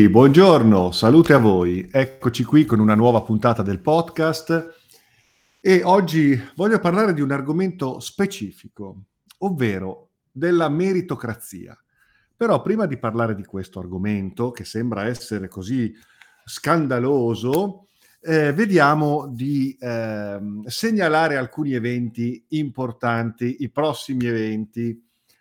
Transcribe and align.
Buongiorno, 0.00 0.92
salute 0.92 1.32
a 1.32 1.38
voi. 1.38 1.88
Eccoci 1.90 2.44
qui 2.44 2.64
con 2.64 2.78
una 2.78 2.94
nuova 2.94 3.20
puntata 3.22 3.62
del 3.62 3.80
podcast 3.80 4.76
e 5.60 5.82
oggi 5.82 6.40
voglio 6.54 6.78
parlare 6.78 7.12
di 7.12 7.20
un 7.20 7.32
argomento 7.32 7.98
specifico, 7.98 9.06
ovvero 9.38 10.10
della 10.30 10.68
meritocrazia. 10.68 11.76
Però 12.36 12.62
prima 12.62 12.86
di 12.86 12.96
parlare 12.96 13.34
di 13.34 13.44
questo 13.44 13.80
argomento, 13.80 14.52
che 14.52 14.64
sembra 14.64 15.06
essere 15.06 15.48
così 15.48 15.92
scandaloso, 16.44 17.88
eh, 18.20 18.52
vediamo 18.52 19.26
di 19.26 19.76
eh, 19.80 20.38
segnalare 20.66 21.36
alcuni 21.36 21.72
eventi 21.72 22.44
importanti, 22.50 23.56
i 23.60 23.70
prossimi 23.70 24.26
eventi. 24.26 24.96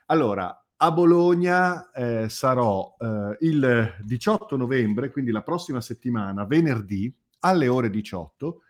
Allora, 0.08 0.67
a 0.80 0.92
Bologna 0.92 1.90
eh, 1.92 2.30
sarò 2.30 2.96
eh, 3.00 3.38
il 3.42 3.96
18 4.04 4.56
novembre, 4.58 5.12
quindi 5.12 5.32
la 5.32 5.42
prossima 5.42 5.82
settimana, 5.82 6.46
venerdì, 6.46 7.14
alle 7.40 7.68
ore 7.68 7.90
18, 7.90 8.62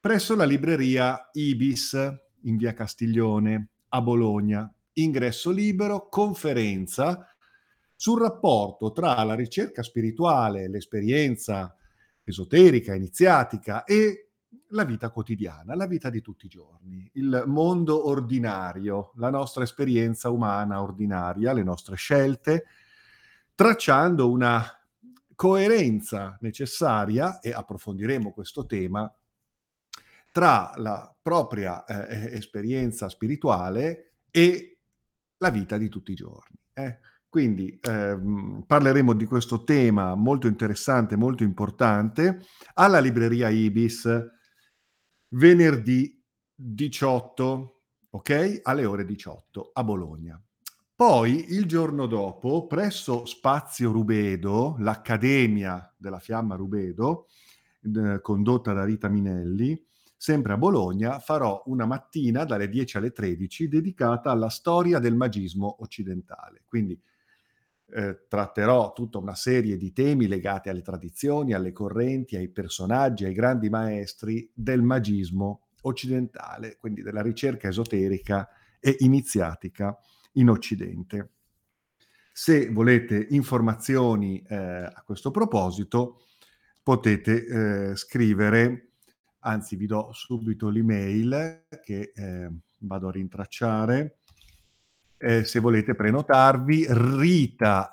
presso 0.00 0.34
la 0.34 0.44
libreria 0.44 1.30
Ibis 1.32 1.92
in 2.42 2.56
via 2.56 2.72
Castiglione 2.72 3.68
a 3.88 4.02
Bologna. 4.02 4.72
Ingresso 4.94 5.50
libero, 5.50 6.08
conferenza 6.08 7.34
sul 7.94 8.20
rapporto 8.20 8.92
tra 8.92 9.22
la 9.22 9.34
ricerca 9.34 9.82
spirituale, 9.82 10.68
l'esperienza 10.68 11.76
esoterica, 12.24 12.94
iniziatica 12.94 13.84
e 13.84 14.23
la 14.68 14.84
vita 14.84 15.10
quotidiana, 15.10 15.74
la 15.74 15.86
vita 15.86 16.10
di 16.10 16.20
tutti 16.20 16.46
i 16.46 16.48
giorni, 16.48 17.08
il 17.14 17.44
mondo 17.46 18.08
ordinario, 18.08 19.12
la 19.16 19.30
nostra 19.30 19.64
esperienza 19.64 20.30
umana 20.30 20.82
ordinaria, 20.82 21.52
le 21.52 21.62
nostre 21.62 21.96
scelte, 21.96 22.64
tracciando 23.54 24.30
una 24.30 24.64
coerenza 25.34 26.36
necessaria, 26.40 27.40
e 27.40 27.52
approfondiremo 27.52 28.32
questo 28.32 28.66
tema, 28.66 29.12
tra 30.30 30.72
la 30.76 31.14
propria 31.22 31.84
eh, 31.84 32.34
esperienza 32.34 33.08
spirituale 33.08 34.14
e 34.30 34.78
la 35.38 35.50
vita 35.50 35.76
di 35.76 35.88
tutti 35.88 36.12
i 36.12 36.16
giorni. 36.16 36.58
Eh? 36.72 36.98
Quindi 37.28 37.78
ehm, 37.80 38.64
parleremo 38.66 39.12
di 39.12 39.26
questo 39.26 39.64
tema 39.64 40.14
molto 40.14 40.46
interessante, 40.46 41.16
molto 41.16 41.42
importante, 41.42 42.40
alla 42.74 43.00
libreria 43.00 43.48
Ibis 43.48 44.08
venerdì 45.34 46.22
18, 46.54 47.82
ok? 48.10 48.60
Alle 48.62 48.84
ore 48.84 49.04
18 49.04 49.70
a 49.72 49.84
Bologna. 49.84 50.40
Poi 50.96 51.52
il 51.52 51.66
giorno 51.66 52.06
dopo, 52.06 52.66
presso 52.66 53.24
Spazio 53.26 53.90
Rubedo, 53.90 54.76
l'Accademia 54.78 55.92
della 55.96 56.20
Fiamma 56.20 56.54
Rubedo, 56.54 57.26
condotta 58.22 58.72
da 58.72 58.84
Rita 58.84 59.08
Minelli, 59.08 59.84
sempre 60.16 60.52
a 60.52 60.56
Bologna, 60.56 61.18
farò 61.18 61.64
una 61.66 61.84
mattina 61.84 62.44
dalle 62.44 62.68
10 62.68 62.96
alle 62.96 63.10
13 63.10 63.68
dedicata 63.68 64.30
alla 64.30 64.48
storia 64.48 65.00
del 65.00 65.16
magismo 65.16 65.76
occidentale. 65.80 66.62
Quindi 66.64 66.98
eh, 67.94 68.24
tratterò 68.26 68.92
tutta 68.92 69.18
una 69.18 69.36
serie 69.36 69.76
di 69.76 69.92
temi 69.92 70.26
legati 70.26 70.68
alle 70.68 70.82
tradizioni, 70.82 71.52
alle 71.52 71.72
correnti, 71.72 72.34
ai 72.34 72.48
personaggi, 72.48 73.24
ai 73.24 73.34
grandi 73.34 73.70
maestri 73.70 74.50
del 74.52 74.82
magismo 74.82 75.68
occidentale, 75.82 76.76
quindi 76.80 77.02
della 77.02 77.22
ricerca 77.22 77.68
esoterica 77.68 78.48
e 78.80 78.96
iniziatica 78.98 79.96
in 80.32 80.50
Occidente. 80.50 81.30
Se 82.32 82.68
volete 82.68 83.28
informazioni 83.30 84.42
eh, 84.42 84.56
a 84.56 85.02
questo 85.06 85.30
proposito, 85.30 86.24
potete 86.82 87.90
eh, 87.90 87.96
scrivere, 87.96 88.88
anzi 89.40 89.76
vi 89.76 89.86
do 89.86 90.10
subito 90.12 90.68
l'email 90.68 91.66
che 91.80 92.10
eh, 92.12 92.50
vado 92.78 93.08
a 93.08 93.12
rintracciare, 93.12 94.18
eh, 95.24 95.44
se 95.44 95.58
volete 95.58 95.94
prenotarvi, 95.94 96.86
rita 96.90 97.90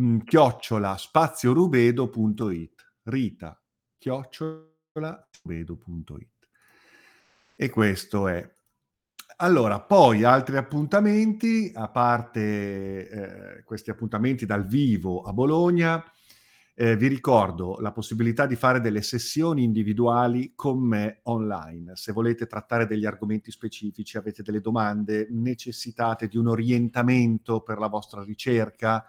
mm, 0.00 0.18
chiocciola 0.20 0.96
spaziorubedo.it 0.96 2.86
rita 3.02 3.60
chiocciola 3.98 5.28
rubedo.it 5.42 6.48
e 7.56 7.70
questo 7.70 8.28
è. 8.28 8.48
Allora, 9.40 9.80
poi 9.80 10.22
altri 10.22 10.56
appuntamenti, 10.56 11.72
a 11.74 11.88
parte 11.88 13.08
eh, 13.08 13.62
questi 13.64 13.90
appuntamenti 13.90 14.46
dal 14.46 14.64
vivo 14.64 15.22
a 15.22 15.32
Bologna, 15.32 16.04
eh, 16.80 16.96
vi 16.96 17.08
ricordo 17.08 17.78
la 17.80 17.90
possibilità 17.90 18.46
di 18.46 18.54
fare 18.54 18.80
delle 18.80 19.02
sessioni 19.02 19.64
individuali 19.64 20.52
con 20.54 20.78
me 20.78 21.18
online. 21.24 21.96
Se 21.96 22.12
volete 22.12 22.46
trattare 22.46 22.86
degli 22.86 23.04
argomenti 23.04 23.50
specifici, 23.50 24.16
avete 24.16 24.44
delle 24.44 24.60
domande, 24.60 25.26
necessitate 25.28 26.28
di 26.28 26.36
un 26.36 26.46
orientamento 26.46 27.62
per 27.62 27.78
la 27.78 27.88
vostra 27.88 28.22
ricerca, 28.22 29.04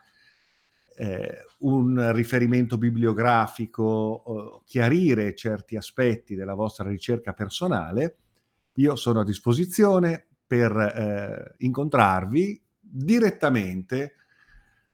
eh, 0.96 1.46
un 1.59 2.12
riferimento 2.12 2.79
bibliografico, 2.79 4.63
chiarire 4.66 5.35
certi 5.35 5.75
aspetti 5.75 6.34
della 6.34 6.56
vostra 6.56 6.90
ricerca 6.90 7.34
personale, 7.34 8.16
io 8.74 8.96
sono 8.96 9.19
a 9.19 9.25
disposizione 9.25 10.25
per 10.47 10.75
eh, 10.75 11.53
incontrarvi 11.59 12.59
direttamente 12.79 14.16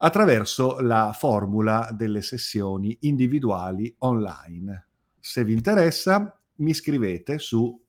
attraverso 0.05 0.79
la 0.81 1.16
formula 1.17 1.89
delle 1.91 2.21
sessioni 2.21 2.95
individuali 3.01 3.93
online. 3.99 4.88
Se 5.19 5.43
vi 5.43 5.51
interessa, 5.53 6.39
mi 6.57 6.73
scrivete 6.75 7.39
su 7.39 7.83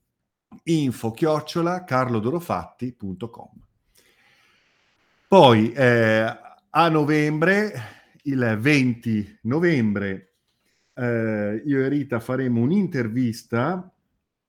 info-carlodorofatti.com. 0.62 3.50
Poi 5.28 5.72
eh, 5.72 6.38
a 6.70 6.88
novembre, 6.88 7.72
il 8.22 8.56
20 8.60 9.40
novembre, 9.42 10.36
eh, 10.94 11.62
io 11.66 11.84
e 11.84 11.88
Rita 11.88 12.18
faremo 12.18 12.62
un'intervista 12.62 13.92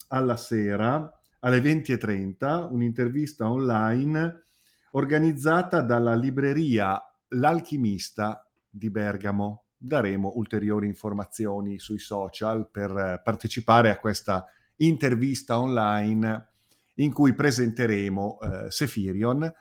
alla 0.07 0.37
sera 0.37 1.11
alle 1.39 1.59
20.30, 1.59 2.71
un'intervista 2.71 3.51
online 3.51 4.45
organizzata 4.91 5.81
dalla 5.81 6.15
libreria 6.15 7.01
l'alchimista 7.29 8.47
di 8.69 8.89
Bergamo. 8.89 9.63
Daremo 9.77 10.33
ulteriori 10.35 10.87
informazioni 10.87 11.77
sui 11.77 11.99
social 11.99 12.69
per 12.69 13.21
partecipare 13.23 13.89
a 13.91 13.99
questa 13.99 14.45
intervista 14.77 15.59
online 15.59 16.49
in 16.95 17.13
cui 17.13 17.33
presenteremo 17.33 18.39
eh, 18.39 18.71
Sefirion 18.71 19.53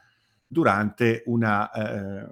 durante 0.47 1.23
una, 1.27 1.71
eh, 1.71 2.29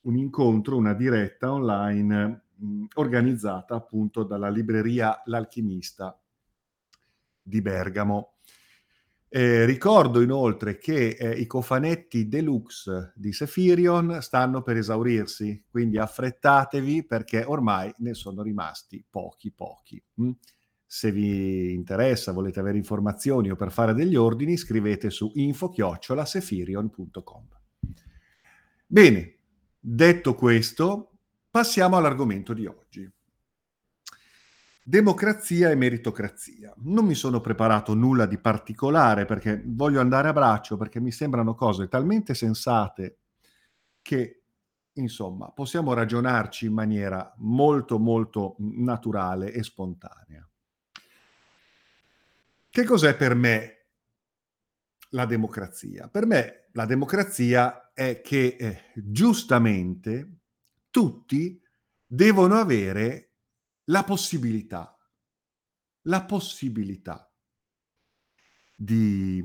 un 0.00 0.16
incontro, 0.16 0.76
una 0.76 0.94
diretta 0.94 1.52
online 1.52 2.46
mh, 2.54 2.84
organizzata 2.94 3.74
appunto 3.74 4.24
dalla 4.24 4.48
libreria 4.48 5.20
L'Alchimista 5.26 6.18
di 7.40 7.60
Bergamo. 7.62 8.35
Eh, 9.36 9.66
ricordo 9.66 10.22
inoltre 10.22 10.78
che 10.78 11.08
eh, 11.08 11.32
i 11.32 11.46
cofanetti 11.46 12.26
deluxe 12.26 13.12
di 13.14 13.34
Sefirion 13.34 14.22
stanno 14.22 14.62
per 14.62 14.78
esaurirsi, 14.78 15.62
quindi 15.68 15.98
affrettatevi 15.98 17.04
perché 17.04 17.44
ormai 17.44 17.92
ne 17.98 18.14
sono 18.14 18.40
rimasti 18.40 19.04
pochi 19.06 19.52
pochi. 19.52 20.02
Mm? 20.22 20.30
Se 20.86 21.12
vi 21.12 21.74
interessa, 21.74 22.32
volete 22.32 22.60
avere 22.60 22.78
informazioni 22.78 23.50
o 23.50 23.56
per 23.56 23.72
fare 23.72 23.92
degli 23.92 24.16
ordini, 24.16 24.56
scrivete 24.56 25.10
su 25.10 25.30
info-sefirion.com. 25.34 27.48
Bene, 28.86 29.36
detto 29.78 30.34
questo, 30.34 31.10
passiamo 31.50 31.98
all'argomento 31.98 32.54
di 32.54 32.64
oggi. 32.64 33.06
Democrazia 34.88 35.70
e 35.70 35.74
meritocrazia. 35.74 36.72
Non 36.76 37.06
mi 37.06 37.16
sono 37.16 37.40
preparato 37.40 37.92
nulla 37.92 38.24
di 38.24 38.38
particolare 38.38 39.24
perché 39.24 39.60
voglio 39.64 39.98
andare 39.98 40.28
a 40.28 40.32
braccio, 40.32 40.76
perché 40.76 41.00
mi 41.00 41.10
sembrano 41.10 41.56
cose 41.56 41.88
talmente 41.88 42.34
sensate 42.34 43.18
che, 44.00 44.44
insomma, 44.92 45.50
possiamo 45.50 45.92
ragionarci 45.92 46.66
in 46.66 46.72
maniera 46.72 47.34
molto, 47.38 47.98
molto 47.98 48.54
naturale 48.58 49.50
e 49.50 49.64
spontanea. 49.64 50.48
Che 52.70 52.84
cos'è 52.84 53.16
per 53.16 53.34
me 53.34 53.86
la 55.08 55.26
democrazia? 55.26 56.06
Per 56.06 56.26
me 56.26 56.68
la 56.70 56.86
democrazia 56.86 57.90
è 57.92 58.20
che 58.20 58.56
eh, 58.56 58.82
giustamente 58.94 60.42
tutti 60.90 61.60
devono 62.06 62.54
avere 62.54 63.25
la 63.86 64.04
possibilità, 64.04 64.96
la 66.02 66.24
possibilità 66.24 67.32
di, 68.76 69.44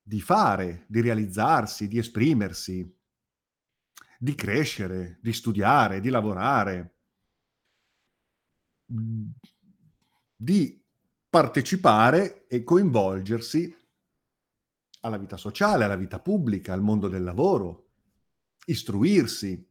di 0.00 0.20
fare, 0.20 0.84
di 0.88 1.00
realizzarsi, 1.00 1.88
di 1.88 1.98
esprimersi, 1.98 2.98
di 4.18 4.34
crescere, 4.34 5.18
di 5.22 5.32
studiare, 5.32 6.00
di 6.00 6.10
lavorare, 6.10 6.96
di 10.36 10.84
partecipare 11.28 12.46
e 12.48 12.62
coinvolgersi 12.62 13.74
alla 15.00 15.16
vita 15.16 15.36
sociale, 15.36 15.84
alla 15.84 15.96
vita 15.96 16.20
pubblica, 16.20 16.72
al 16.72 16.82
mondo 16.82 17.08
del 17.08 17.22
lavoro, 17.22 17.92
istruirsi. 18.66 19.69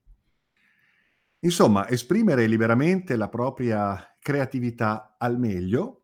Insomma, 1.41 1.87
esprimere 1.87 2.47
liberamente 2.47 3.15
la 3.15 3.29
propria 3.29 4.15
creatività 4.19 5.15
al 5.17 5.39
meglio, 5.39 6.03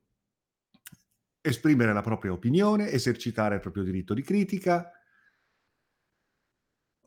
esprimere 1.42 1.94
la 1.94 2.02
propria 2.02 2.32
opinione, 2.32 2.90
esercitare 2.90 3.56
il 3.56 3.62
proprio 3.62 3.84
diritto 3.84 4.14
di 4.14 4.22
critica. 4.22 4.90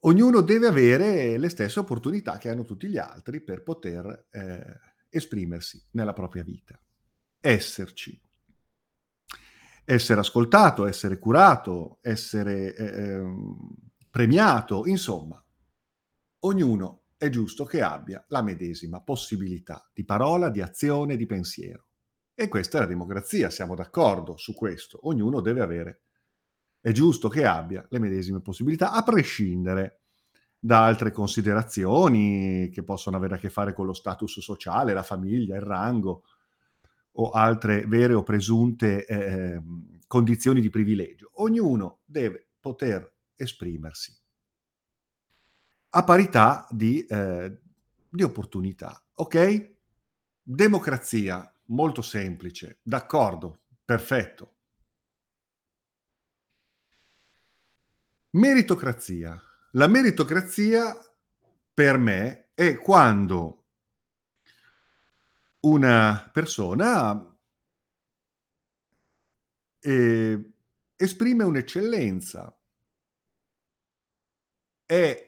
Ognuno 0.02 0.42
deve 0.42 0.66
avere 0.66 1.38
le 1.38 1.48
stesse 1.48 1.80
opportunità 1.80 2.38
che 2.38 2.50
hanno 2.50 2.64
tutti 2.64 2.86
gli 2.88 2.98
altri 2.98 3.40
per 3.40 3.62
poter 3.62 4.28
eh, 4.30 4.78
esprimersi 5.08 5.82
nella 5.92 6.12
propria 6.12 6.42
vita. 6.42 6.78
Esserci 7.40 8.20
essere 9.90 10.20
ascoltato, 10.20 10.86
essere 10.86 11.18
curato, 11.18 11.98
essere 12.02 12.74
eh, 12.74 12.84
ehm, 12.84 13.56
premiato, 14.10 14.86
insomma, 14.86 15.42
ognuno 16.40 16.97
è 17.18 17.28
giusto 17.30 17.64
che 17.64 17.82
abbia 17.82 18.24
la 18.28 18.42
medesima 18.42 19.00
possibilità 19.00 19.90
di 19.92 20.04
parola, 20.04 20.50
di 20.50 20.62
azione, 20.62 21.16
di 21.16 21.26
pensiero. 21.26 21.86
E 22.32 22.46
questa 22.46 22.78
è 22.78 22.80
la 22.82 22.86
democrazia, 22.86 23.50
siamo 23.50 23.74
d'accordo 23.74 24.36
su 24.36 24.54
questo. 24.54 25.00
Ognuno 25.08 25.40
deve 25.40 25.60
avere, 25.60 26.02
è 26.80 26.92
giusto 26.92 27.28
che 27.28 27.44
abbia 27.44 27.84
le 27.90 27.98
medesime 27.98 28.40
possibilità, 28.40 28.92
a 28.92 29.02
prescindere 29.02 30.02
da 30.60 30.84
altre 30.84 31.10
considerazioni 31.10 32.70
che 32.70 32.84
possono 32.84 33.16
avere 33.16 33.34
a 33.34 33.38
che 33.38 33.50
fare 33.50 33.72
con 33.72 33.86
lo 33.86 33.92
status 33.92 34.38
sociale, 34.38 34.92
la 34.92 35.02
famiglia, 35.02 35.56
il 35.56 35.62
rango, 35.62 36.22
o 37.12 37.30
altre 37.30 37.84
vere 37.86 38.14
o 38.14 38.22
presunte 38.22 39.04
eh, 39.04 39.60
condizioni 40.06 40.60
di 40.60 40.70
privilegio. 40.70 41.30
Ognuno 41.34 42.00
deve 42.04 42.50
poter 42.60 43.12
esprimersi 43.34 44.17
a 45.90 46.04
parità 46.04 46.66
di, 46.70 47.04
eh, 47.04 47.58
di 48.08 48.22
opportunità. 48.22 49.02
Ok? 49.14 49.74
Democrazia, 50.42 51.52
molto 51.66 52.02
semplice, 52.02 52.78
d'accordo, 52.82 53.60
perfetto. 53.84 54.54
Meritocrazia. 58.30 59.40
La 59.72 59.86
meritocrazia 59.86 60.96
per 61.72 61.98
me 61.98 62.48
è 62.54 62.76
quando 62.76 63.64
una 65.60 66.28
persona 66.32 67.36
eh, 69.80 70.50
esprime 70.96 71.44
un'eccellenza, 71.44 72.56
è 74.86 75.27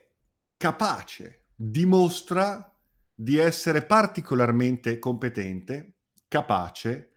capace, 0.60 1.46
dimostra 1.54 2.70
di 3.14 3.38
essere 3.38 3.82
particolarmente 3.82 4.98
competente, 4.98 6.00
capace, 6.28 7.12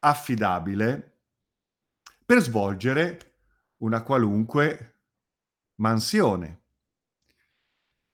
affidabile 0.00 1.20
per 2.26 2.42
svolgere 2.42 3.36
una 3.78 4.02
qualunque 4.02 4.98
mansione. 5.76 6.64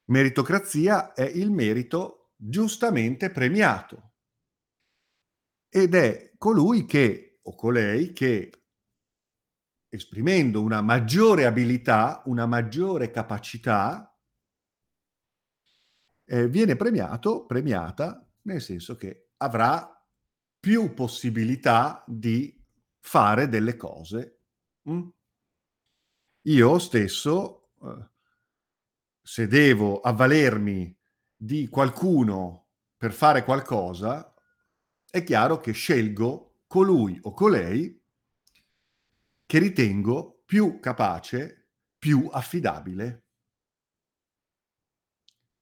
Meritocrazia 0.05 1.15
è 1.15 1.25
il 1.25 1.51
merito 1.51 2.35
giustamente 2.37 3.31
premiato 3.31 4.13
ed 5.69 5.97
è 5.97 6.31
colui 6.39 6.87
che, 6.87 7.41
o 7.43 7.57
colei, 7.57 8.13
che 8.13 8.53
esprimendo 9.89 10.63
una 10.63 10.81
maggiore 10.81 11.45
abilità, 11.45 12.23
una 12.27 12.47
maggiore 12.47 13.11
capacità, 13.11 14.10
eh, 16.33 16.47
viene 16.47 16.77
premiato, 16.77 17.45
premiata, 17.45 18.25
nel 18.43 18.61
senso 18.61 18.95
che 18.95 19.31
avrà 19.39 20.01
più 20.61 20.95
possibilità 20.95 22.05
di 22.07 22.57
fare 23.01 23.49
delle 23.49 23.75
cose. 23.75 24.39
Mm? 24.89 25.09
Io 26.43 26.79
stesso, 26.79 27.71
eh, 27.83 28.09
se 29.21 29.49
devo 29.49 30.01
avvalermi 30.01 30.97
di 31.35 31.69
qualcuno 31.69 32.69
per 32.97 33.13
fare 33.13 33.43
qualcosa, 33.43 34.33
è 35.11 35.25
chiaro 35.25 35.59
che 35.59 35.73
scelgo 35.73 36.59
colui 36.69 37.19
o 37.23 37.33
colei 37.33 38.01
che 39.47 39.59
ritengo 39.59 40.43
più 40.45 40.79
capace, 40.79 41.71
più 41.99 42.29
affidabile 42.31 43.30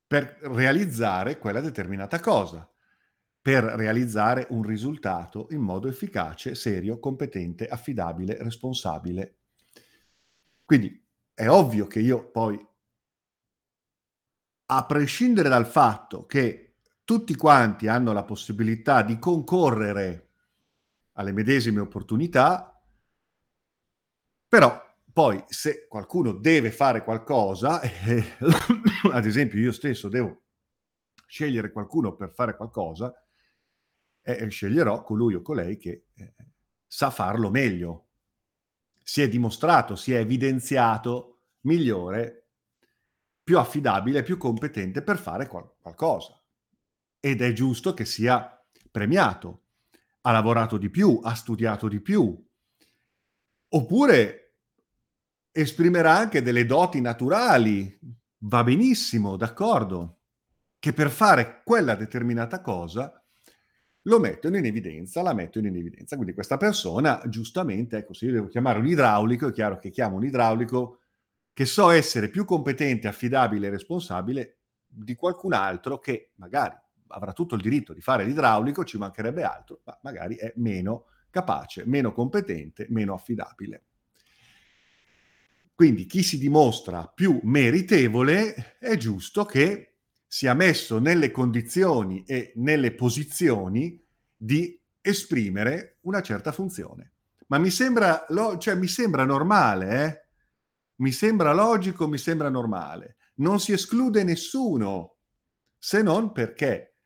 per 0.08 0.38
realizzare 0.40 1.38
quella 1.38 1.60
determinata 1.60 2.18
cosa, 2.18 2.68
per 3.40 3.62
realizzare 3.62 4.46
un 4.50 4.62
risultato 4.62 5.48
in 5.50 5.60
modo 5.60 5.86
efficace, 5.86 6.54
serio, 6.54 6.98
competente, 6.98 7.68
affidabile, 7.68 8.42
responsabile. 8.42 9.36
Quindi 10.64 11.06
è 11.34 11.46
ovvio 11.46 11.86
che 11.86 12.00
io 12.00 12.30
poi, 12.30 12.58
a 14.70 14.86
prescindere 14.86 15.50
dal 15.50 15.66
fatto 15.66 16.24
che 16.26 16.76
tutti 17.04 17.34
quanti 17.36 17.86
hanno 17.86 18.12
la 18.12 18.24
possibilità 18.24 19.02
di 19.02 19.18
concorrere 19.18 20.30
alle 21.12 21.32
medesime 21.32 21.80
opportunità, 21.80 22.82
però 24.48 24.87
poi 25.18 25.42
se 25.48 25.88
qualcuno 25.88 26.30
deve 26.30 26.70
fare 26.70 27.02
qualcosa, 27.02 27.80
eh, 27.80 28.36
ad 29.10 29.26
esempio 29.26 29.58
io 29.58 29.72
stesso 29.72 30.08
devo 30.08 30.44
scegliere 31.26 31.72
qualcuno 31.72 32.14
per 32.14 32.32
fare 32.32 32.54
qualcosa, 32.54 33.12
eh, 34.22 34.48
sceglierò 34.48 35.02
colui 35.02 35.34
o 35.34 35.42
colei 35.42 35.76
che 35.76 36.04
eh, 36.14 36.34
sa 36.86 37.10
farlo 37.10 37.50
meglio. 37.50 38.10
Si 39.02 39.20
è 39.20 39.28
dimostrato, 39.28 39.96
si 39.96 40.12
è 40.12 40.18
evidenziato 40.18 41.40
migliore, 41.62 42.50
più 43.42 43.58
affidabile, 43.58 44.22
più 44.22 44.36
competente 44.36 45.02
per 45.02 45.18
fare 45.18 45.48
qual- 45.48 45.74
qualcosa 45.80 46.40
ed 47.18 47.42
è 47.42 47.52
giusto 47.52 47.92
che 47.92 48.04
sia 48.04 48.64
premiato. 48.88 49.64
Ha 50.20 50.30
lavorato 50.30 50.78
di 50.78 50.90
più, 50.90 51.18
ha 51.24 51.34
studiato 51.34 51.88
di 51.88 51.98
più. 52.00 52.40
Oppure 53.70 54.47
esprimerà 55.52 56.16
anche 56.16 56.42
delle 56.42 56.66
doti 56.66 57.00
naturali, 57.00 57.98
va 58.38 58.62
benissimo, 58.62 59.36
d'accordo, 59.36 60.18
che 60.78 60.92
per 60.92 61.10
fare 61.10 61.62
quella 61.64 61.94
determinata 61.94 62.60
cosa 62.60 63.22
lo 64.02 64.18
mettono 64.20 64.56
in 64.56 64.64
evidenza, 64.64 65.22
la 65.22 65.34
mettono 65.34 65.66
in 65.66 65.76
evidenza. 65.76 66.16
Quindi 66.16 66.34
questa 66.34 66.56
persona, 66.56 67.20
giustamente, 67.26 67.98
ecco, 67.98 68.14
se 68.14 68.26
io 68.26 68.32
devo 68.32 68.48
chiamare 68.48 68.78
un 68.78 68.86
idraulico, 68.86 69.48
è 69.48 69.52
chiaro 69.52 69.78
che 69.78 69.90
chiamo 69.90 70.16
un 70.16 70.24
idraulico 70.24 71.00
che 71.52 71.66
so 71.66 71.90
essere 71.90 72.28
più 72.28 72.44
competente, 72.44 73.08
affidabile 73.08 73.66
e 73.66 73.70
responsabile 73.70 74.58
di 74.86 75.14
qualcun 75.14 75.52
altro 75.52 75.98
che 75.98 76.30
magari 76.36 76.74
avrà 77.08 77.32
tutto 77.32 77.56
il 77.56 77.62
diritto 77.62 77.92
di 77.92 78.00
fare 78.00 78.24
l'idraulico, 78.24 78.84
ci 78.84 78.96
mancherebbe 78.96 79.42
altro, 79.42 79.80
ma 79.84 79.98
magari 80.02 80.36
è 80.36 80.52
meno 80.56 81.06
capace, 81.30 81.84
meno 81.84 82.12
competente, 82.12 82.86
meno 82.90 83.14
affidabile. 83.14 83.87
Quindi 85.78 86.06
chi 86.06 86.24
si 86.24 86.38
dimostra 86.38 87.06
più 87.06 87.38
meritevole 87.44 88.78
è 88.80 88.96
giusto 88.96 89.44
che 89.44 89.98
sia 90.26 90.52
messo 90.52 90.98
nelle 90.98 91.30
condizioni 91.30 92.24
e 92.26 92.50
nelle 92.56 92.92
posizioni 92.96 94.04
di 94.36 94.76
esprimere 95.00 95.98
una 96.00 96.20
certa 96.20 96.50
funzione. 96.50 97.12
Ma 97.46 97.58
mi 97.58 97.70
sembra, 97.70 98.26
lo, 98.30 98.58
cioè, 98.58 98.74
mi 98.74 98.88
sembra 98.88 99.24
normale, 99.24 100.04
eh? 100.04 100.26
mi 100.96 101.12
sembra 101.12 101.52
logico, 101.52 102.08
mi 102.08 102.18
sembra 102.18 102.48
normale. 102.48 103.18
Non 103.36 103.60
si 103.60 103.70
esclude 103.70 104.24
nessuno, 104.24 105.18
se 105.78 106.02
non 106.02 106.32
perché 106.32 106.96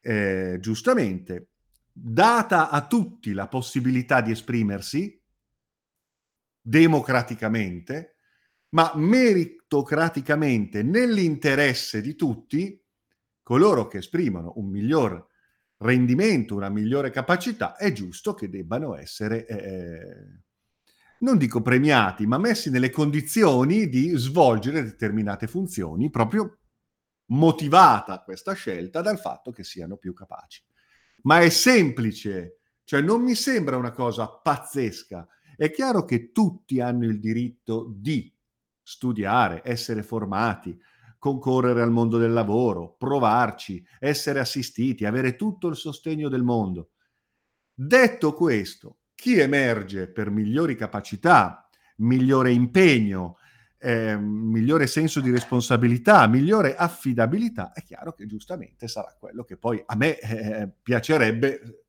eh, 0.00 0.56
giustamente, 0.58 1.50
data 1.92 2.68
a 2.70 2.84
tutti 2.84 3.32
la 3.32 3.46
possibilità 3.46 4.20
di 4.22 4.32
esprimersi 4.32 5.22
democraticamente, 6.68 8.16
ma 8.70 8.92
meritocraticamente 8.94 10.82
nell'interesse 10.82 12.02
di 12.02 12.14
tutti, 12.14 12.78
coloro 13.42 13.86
che 13.86 13.98
esprimono 13.98 14.52
un 14.56 14.68
miglior 14.68 15.26
rendimento, 15.78 16.54
una 16.54 16.68
migliore 16.68 17.10
capacità, 17.10 17.74
è 17.76 17.90
giusto 17.92 18.34
che 18.34 18.50
debbano 18.50 18.94
essere, 18.94 19.46
eh, 19.46 20.42
non 21.20 21.38
dico 21.38 21.62
premiati, 21.62 22.26
ma 22.26 22.36
messi 22.36 22.68
nelle 22.68 22.90
condizioni 22.90 23.88
di 23.88 24.10
svolgere 24.16 24.82
determinate 24.82 25.46
funzioni 25.46 26.10
proprio 26.10 26.58
motivata 27.30 28.22
questa 28.22 28.52
scelta 28.52 29.00
dal 29.00 29.18
fatto 29.18 29.52
che 29.52 29.64
siano 29.64 29.96
più 29.96 30.12
capaci. 30.12 30.62
ma 31.22 31.40
è 31.40 31.48
semplice, 31.48 32.58
cioè 32.84 33.00
non 33.00 33.22
mi 33.22 33.34
sembra 33.34 33.76
una 33.76 33.90
cosa 33.90 34.28
pazzesca. 34.28 35.26
È 35.58 35.72
chiaro 35.72 36.04
che 36.04 36.30
tutti 36.30 36.78
hanno 36.78 37.04
il 37.06 37.18
diritto 37.18 37.92
di 37.92 38.32
studiare, 38.80 39.60
essere 39.64 40.04
formati, 40.04 40.80
concorrere 41.18 41.82
al 41.82 41.90
mondo 41.90 42.16
del 42.16 42.32
lavoro, 42.32 42.94
provarci, 42.96 43.84
essere 43.98 44.38
assistiti, 44.38 45.04
avere 45.04 45.34
tutto 45.34 45.66
il 45.66 45.74
sostegno 45.74 46.28
del 46.28 46.44
mondo. 46.44 46.90
Detto 47.74 48.34
questo, 48.34 48.98
chi 49.16 49.36
emerge 49.40 50.06
per 50.06 50.30
migliori 50.30 50.76
capacità, 50.76 51.68
migliore 51.96 52.52
impegno, 52.52 53.38
eh, 53.78 54.16
migliore 54.16 54.86
senso 54.86 55.20
di 55.20 55.32
responsabilità, 55.32 56.28
migliore 56.28 56.76
affidabilità, 56.76 57.72
è 57.72 57.82
chiaro 57.82 58.12
che 58.12 58.26
giustamente 58.26 58.86
sarà 58.86 59.12
quello 59.18 59.42
che 59.42 59.56
poi 59.56 59.82
a 59.84 59.96
me 59.96 60.20
eh, 60.20 60.70
piacerebbe 60.80 61.86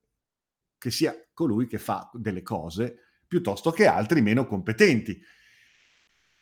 che 0.75 0.89
sia 0.89 1.15
colui 1.35 1.67
che 1.67 1.77
fa 1.77 2.09
delle 2.15 2.41
cose 2.41 3.03
piuttosto 3.29 3.69
che 3.69 3.85
altri 3.85 4.21
meno 4.21 4.45
competenti. 4.47 5.21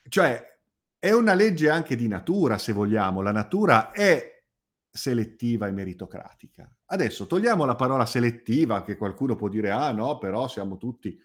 Cioè, 0.07 0.57
è 0.97 1.11
una 1.11 1.33
legge 1.33 1.69
anche 1.69 1.97
di 1.97 2.07
natura, 2.07 2.57
se 2.57 2.71
vogliamo. 2.71 3.21
La 3.21 3.33
natura 3.33 3.91
è 3.91 4.41
selettiva 4.89 5.67
e 5.67 5.71
meritocratica. 5.71 6.67
Adesso 6.85 7.27
togliamo 7.27 7.65
la 7.65 7.75
parola 7.75 8.05
selettiva, 8.05 8.83
che 8.83 8.95
qualcuno 8.95 9.35
può 9.35 9.49
dire, 9.49 9.69
ah 9.69 9.91
no, 9.91 10.17
però 10.17 10.47
siamo 10.47 10.77
tutti... 10.77 11.21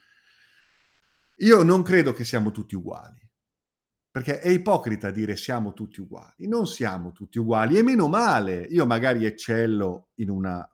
Io 1.37 1.63
non 1.63 1.83
credo 1.83 2.13
che 2.13 2.25
siamo 2.25 2.51
tutti 2.51 2.75
uguali, 2.75 3.27
perché 4.11 4.41
è 4.41 4.49
ipocrita 4.49 5.11
dire 5.11 5.37
siamo 5.37 5.73
tutti 5.73 6.01
uguali. 6.01 6.49
Non 6.49 6.67
siamo 6.67 7.13
tutti 7.13 7.39
uguali, 7.39 7.79
e 7.79 7.83
meno 7.83 8.09
male. 8.09 8.67
Io 8.71 8.85
magari 8.85 9.25
eccello 9.25 10.11
in 10.17 10.29
una 10.29 10.69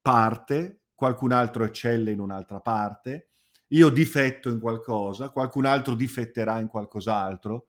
parte, 0.00 0.80
qualcun 0.94 1.32
altro 1.32 1.64
eccelle 1.64 2.10
in 2.10 2.18
un'altra 2.18 2.60
parte, 2.60 3.31
io 3.72 3.90
difetto 3.90 4.48
in 4.48 4.58
qualcosa, 4.58 5.30
qualcun 5.30 5.66
altro 5.66 5.94
difetterà 5.94 6.58
in 6.58 6.68
qualcos'altro 6.68 7.66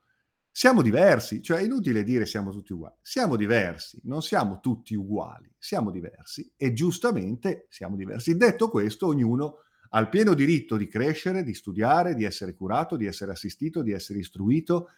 siamo 0.56 0.84
diversi, 0.84 1.42
cioè 1.42 1.58
è 1.58 1.64
inutile 1.64 2.04
dire 2.04 2.28
siamo 2.28 2.52
tutti 2.52 2.74
uguali, 2.74 2.94
siamo 3.02 3.36
diversi, 3.36 4.00
non 4.04 4.22
siamo 4.22 4.60
tutti 4.60 4.94
uguali, 4.94 5.52
siamo 5.58 5.90
diversi 5.90 6.54
e 6.56 6.74
giustamente 6.74 7.66
siamo 7.70 7.96
diversi. 7.96 8.38
Detto 8.38 8.70
questo, 8.70 9.08
ognuno 9.08 9.62
ha 9.90 10.00
il 10.00 10.10
pieno 10.10 10.36
diritto 10.36 10.78
di 10.78 10.88
crescere, 10.88 11.42
di 11.42 11.56
studiare, 11.56 12.14
di 12.14 12.24
essere 12.24 12.54
curato, 12.54 12.96
di 12.98 13.08
essere 13.08 13.32
assistito, 13.32 13.82
di 13.82 13.94
essere 13.94 14.20
istruito, 14.20 14.90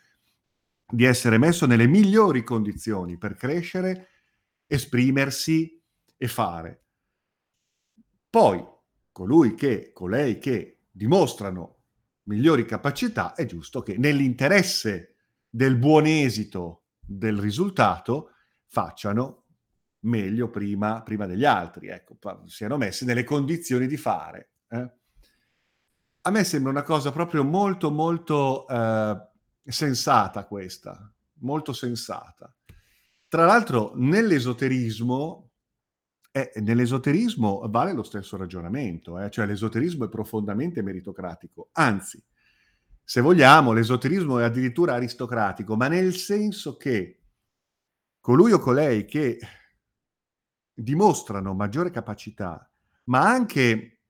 di 0.85 1.05
essere 1.05 1.37
messo 1.37 1.65
nelle 1.65 1.87
migliori 1.87 2.43
condizioni 2.43 3.17
per 3.17 3.35
crescere, 3.35 4.09
esprimersi 4.67 5.81
e 6.17 6.27
fare. 6.27 6.83
Poi 8.29 8.61
colui 9.13 9.55
che, 9.55 9.91
colei 9.93 10.37
che 10.37 10.74
dimostrano 10.95 11.79
migliori 12.23 12.65
capacità, 12.65 13.33
è 13.33 13.45
giusto 13.45 13.81
che 13.81 13.97
nell'interesse 13.97 15.15
del 15.49 15.75
buon 15.75 16.05
esito 16.05 16.85
del 16.99 17.37
risultato 17.37 18.31
facciano 18.65 19.43
meglio 20.05 20.49
prima, 20.49 21.01
prima 21.03 21.25
degli 21.25 21.43
altri, 21.43 21.87
ecco, 21.87 22.17
siano 22.45 22.77
messi 22.77 23.03
nelle 23.03 23.23
condizioni 23.23 23.87
di 23.87 23.97
fare. 23.97 24.51
Eh. 24.69 24.91
A 26.21 26.31
me 26.31 26.43
sembra 26.43 26.71
una 26.71 26.83
cosa 26.83 27.11
proprio 27.11 27.43
molto, 27.43 27.91
molto 27.91 28.65
eh, 28.67 29.29
sensata 29.63 30.45
questa, 30.45 31.13
molto 31.39 31.73
sensata. 31.73 32.55
Tra 33.27 33.45
l'altro, 33.45 33.91
nell'esoterismo, 33.95 35.44
eh, 36.35 36.51
nell'esoterismo 36.55 37.61
vale 37.69 37.93
lo 37.93 38.03
stesso 38.03 38.35
ragionamento, 38.35 39.17
eh? 39.17 39.29
cioè 39.29 39.45
l'esoterismo 39.45 40.03
è 40.03 40.09
profondamente 40.09 40.81
meritocratico, 40.81 41.69
anzi, 41.71 42.21
se 43.01 43.21
vogliamo, 43.21 43.71
l'esoterismo 43.71 44.39
è 44.39 44.43
addirittura 44.43 44.95
aristocratico, 44.95 45.77
ma 45.77 45.87
nel 45.87 46.13
senso 46.13 46.75
che 46.75 47.21
colui 48.19 48.51
o 48.51 48.59
colei 48.59 49.05
che 49.05 49.39
dimostrano 50.73 51.53
maggiore 51.53 51.89
capacità, 51.89 52.69
ma 53.05 53.21
anche 53.21 54.01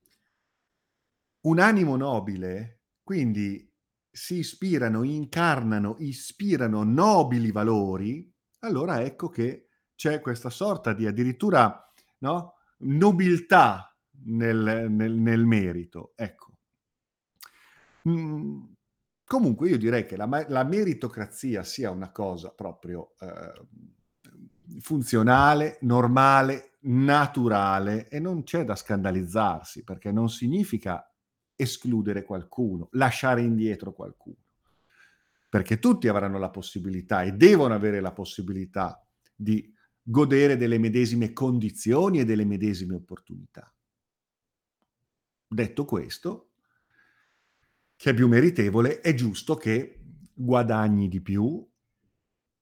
un 1.42 1.60
animo 1.60 1.96
nobile, 1.96 2.86
quindi 3.04 3.72
si 4.10 4.38
ispirano, 4.38 5.04
incarnano, 5.04 5.98
ispirano 6.00 6.82
nobili 6.82 7.52
valori, 7.52 8.34
allora 8.62 9.04
ecco 9.04 9.30
che 9.30 9.68
c'è 9.94 10.22
questa 10.22 10.50
sorta 10.50 10.92
di 10.94 11.06
addirittura 11.06 11.85
no, 12.20 12.54
nobiltà 12.80 13.96
nel, 14.26 14.88
nel, 14.90 15.14
nel 15.14 15.46
merito. 15.46 16.14
Ecco. 16.16 16.54
Mm, 18.08 18.64
Comunque 19.26 19.70
io 19.70 19.78
direi 19.80 20.06
che 20.06 20.16
la, 20.16 20.46
la 20.50 20.64
meritocrazia 20.64 21.64
sia 21.64 21.90
una 21.90 22.12
cosa 22.12 22.52
proprio 22.52 23.16
eh, 23.20 24.80
funzionale, 24.82 25.80
normale, 25.82 26.74
naturale 26.82 28.08
e 28.08 28.20
non 28.20 28.44
c'è 28.44 28.64
da 28.64 28.76
scandalizzarsi 28.76 29.84
perché 29.84 30.12
non 30.12 30.30
significa 30.30 31.12
escludere 31.56 32.24
qualcuno, 32.24 32.90
lasciare 32.92 33.42
indietro 33.42 33.94
qualcuno, 33.94 34.44
perché 35.50 35.80
tutti 35.80 36.08
avranno 36.08 36.38
la 36.38 36.52
possibilità 36.52 37.24
e 37.24 37.32
devono 37.32 37.74
avere 37.74 38.02
la 38.02 38.12
possibilità 38.12 39.04
di 39.36 39.74
godere 40.08 40.56
delle 40.56 40.78
medesime 40.78 41.34
condizioni 41.34 42.20
e 42.20 42.26
delle 42.26 42.46
medesime 42.46 42.94
opportunità. 42.94 43.74
Detto 45.48 45.86
questo, 45.86 46.52
che 47.96 48.12
è 48.12 48.14
più 48.14 48.28
meritevole, 48.28 49.02
è 49.02 49.16
giusto 49.16 49.56
che 49.56 50.00
guadagni 50.32 51.08
di 51.08 51.22
più, 51.22 51.68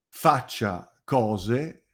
faccia 0.07 1.01
cose, 1.03 1.87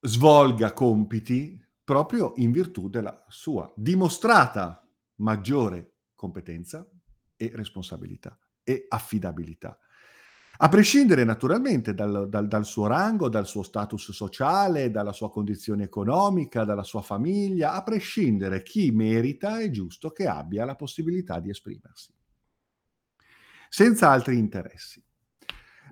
svolga 0.00 0.72
compiti 0.72 1.62
proprio 1.84 2.32
in 2.36 2.52
virtù 2.52 2.88
della 2.88 3.24
sua 3.28 3.70
dimostrata 3.76 4.88
maggiore 5.16 5.96
competenza 6.14 6.88
e 7.36 7.50
responsabilità 7.54 8.38
e 8.62 8.86
affidabilità. 8.88 9.78
A 10.58 10.68
prescindere 10.70 11.24
naturalmente 11.24 11.92
dal, 11.92 12.28
dal, 12.28 12.48
dal, 12.48 12.64
suo 12.64 12.86
rango, 12.86 13.28
dal 13.28 13.46
suo 13.46 13.62
status 13.62 14.10
sociale, 14.12 14.90
dalla 14.90 15.12
sua 15.12 15.30
condizione 15.30 15.84
economica, 15.84 16.64
dalla 16.64 16.82
sua 16.82 17.02
famiglia, 17.02 17.72
a 17.72 17.82
prescindere 17.82 18.62
chi 18.62 18.90
merita 18.90 19.58
è 19.60 19.70
giusto 19.70 20.10
che 20.10 20.26
abbia 20.26 20.64
la 20.64 20.74
possibilità 20.74 21.40
di 21.40 21.50
esprimersi, 21.50 22.10
senza 23.68 24.10
altri 24.10 24.38
interessi. 24.38 25.02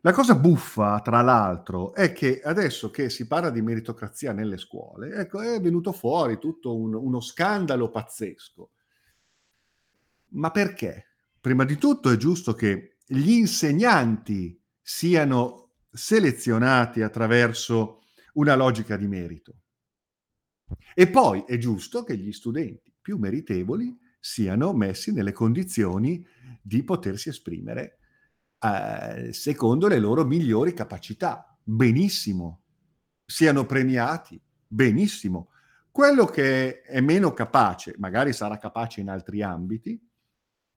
La 0.01 0.13
cosa 0.13 0.35
buffa, 0.35 1.01
tra 1.01 1.23
l'altro, 1.23 1.95
è 1.95 2.13
che 2.13 2.41
adesso 2.43 2.91
che 2.91 3.09
si 3.09 3.27
parla 3.27 3.49
di 3.51 3.63
meritocrazia 3.63 4.33
nelle 4.33 4.59
scuole, 4.59 5.15
ecco, 5.15 5.41
è 5.41 5.61
venuto 5.61 5.93
fuori 5.93 6.39
tutto 6.39 6.77
un, 6.77 6.95
uno 6.95 7.21
scandalo 7.21 7.91
pazzesco. 7.91 8.71
Ma 10.35 10.51
perché? 10.51 11.07
Prima 11.41 11.65
di 11.65 11.77
tutto 11.77 12.11
è 12.11 12.17
giusto 12.17 12.53
che 12.53 12.94
gli 13.15 13.31
insegnanti 13.31 14.61
siano 14.83 15.71
selezionati 15.91 17.03
attraverso 17.03 18.03
una 18.35 18.55
logica 18.55 18.97
di 18.97 19.07
merito. 19.07 19.55
E 20.95 21.09
poi 21.09 21.45
è 21.47 21.57
giusto 21.57 22.05
che 22.05 22.17
gli 22.17 22.33
studenti 22.33 22.93
più 23.01 23.19
meritevoli 23.19 23.97
siano 24.19 24.73
messi 24.73 25.13
nelle 25.13 25.33
condizioni 25.33 26.27
di 26.61 26.83
potersi 26.83 27.29
esprimere 27.29 27.99
eh, 28.59 29.33
secondo 29.33 29.89
le 29.89 29.99
loro 29.99 30.25
migliori 30.25 30.73
capacità. 30.73 31.57
Benissimo. 31.63 32.63
Siano 33.25 33.67
premiati. 33.67 34.41
Benissimo. 34.67 35.51
Quello 35.91 36.25
che 36.25 36.81
è 36.83 37.01
meno 37.01 37.33
capace, 37.33 37.95
magari 37.99 38.33
sarà 38.33 38.57
capace 38.57 39.01
in 39.01 39.09
altri 39.09 39.43
ambiti, 39.43 40.01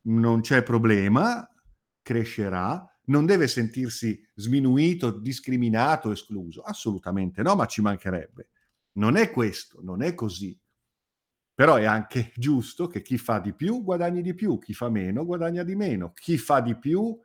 non 0.01 0.41
c'è 0.41 0.62
problema, 0.62 1.50
crescerà, 2.08 2.90
non 3.08 3.26
deve 3.26 3.50
sentirsi 3.50 4.26
sminuito, 4.36 5.12
discriminato, 5.12 6.10
escluso. 6.12 6.62
Assolutamente 6.62 7.42
no, 7.42 7.56
ma 7.56 7.66
ci 7.66 7.82
mancherebbe. 7.82 8.48
Non 8.94 9.18
è 9.18 9.30
questo, 9.30 9.82
non 9.82 10.02
è 10.02 10.14
così. 10.14 10.58
Però 11.54 11.76
è 11.76 11.84
anche 11.84 12.32
giusto 12.38 12.88
che 12.88 13.02
chi 13.02 13.18
fa 13.18 13.40
di 13.40 13.54
più 13.54 13.84
guadagni 13.84 14.22
di 14.22 14.34
più, 14.34 14.58
chi 14.58 14.74
fa 14.74 14.90
meno 14.90 15.26
guadagna 15.26 15.64
di 15.64 15.76
meno, 15.76 16.14
chi 16.14 16.38
fa 16.38 16.62
di 16.62 16.78
più, 16.78 17.20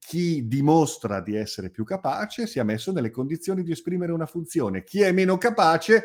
chi 0.00 0.48
dimostra 0.48 1.20
di 1.20 1.36
essere 1.36 1.70
più 1.70 1.84
capace 1.84 2.48
sia 2.48 2.64
messo 2.64 2.90
nelle 2.90 3.10
condizioni 3.10 3.62
di 3.62 3.70
esprimere 3.70 4.10
una 4.10 4.26
funzione, 4.26 4.82
chi 4.82 5.00
è 5.00 5.12
meno 5.12 5.38
capace 5.38 6.02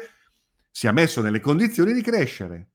sia 0.69 0.91
messo 0.91 1.21
nelle 1.21 1.39
condizioni 1.39 1.93
di 1.93 2.03
crescere. 2.03 2.69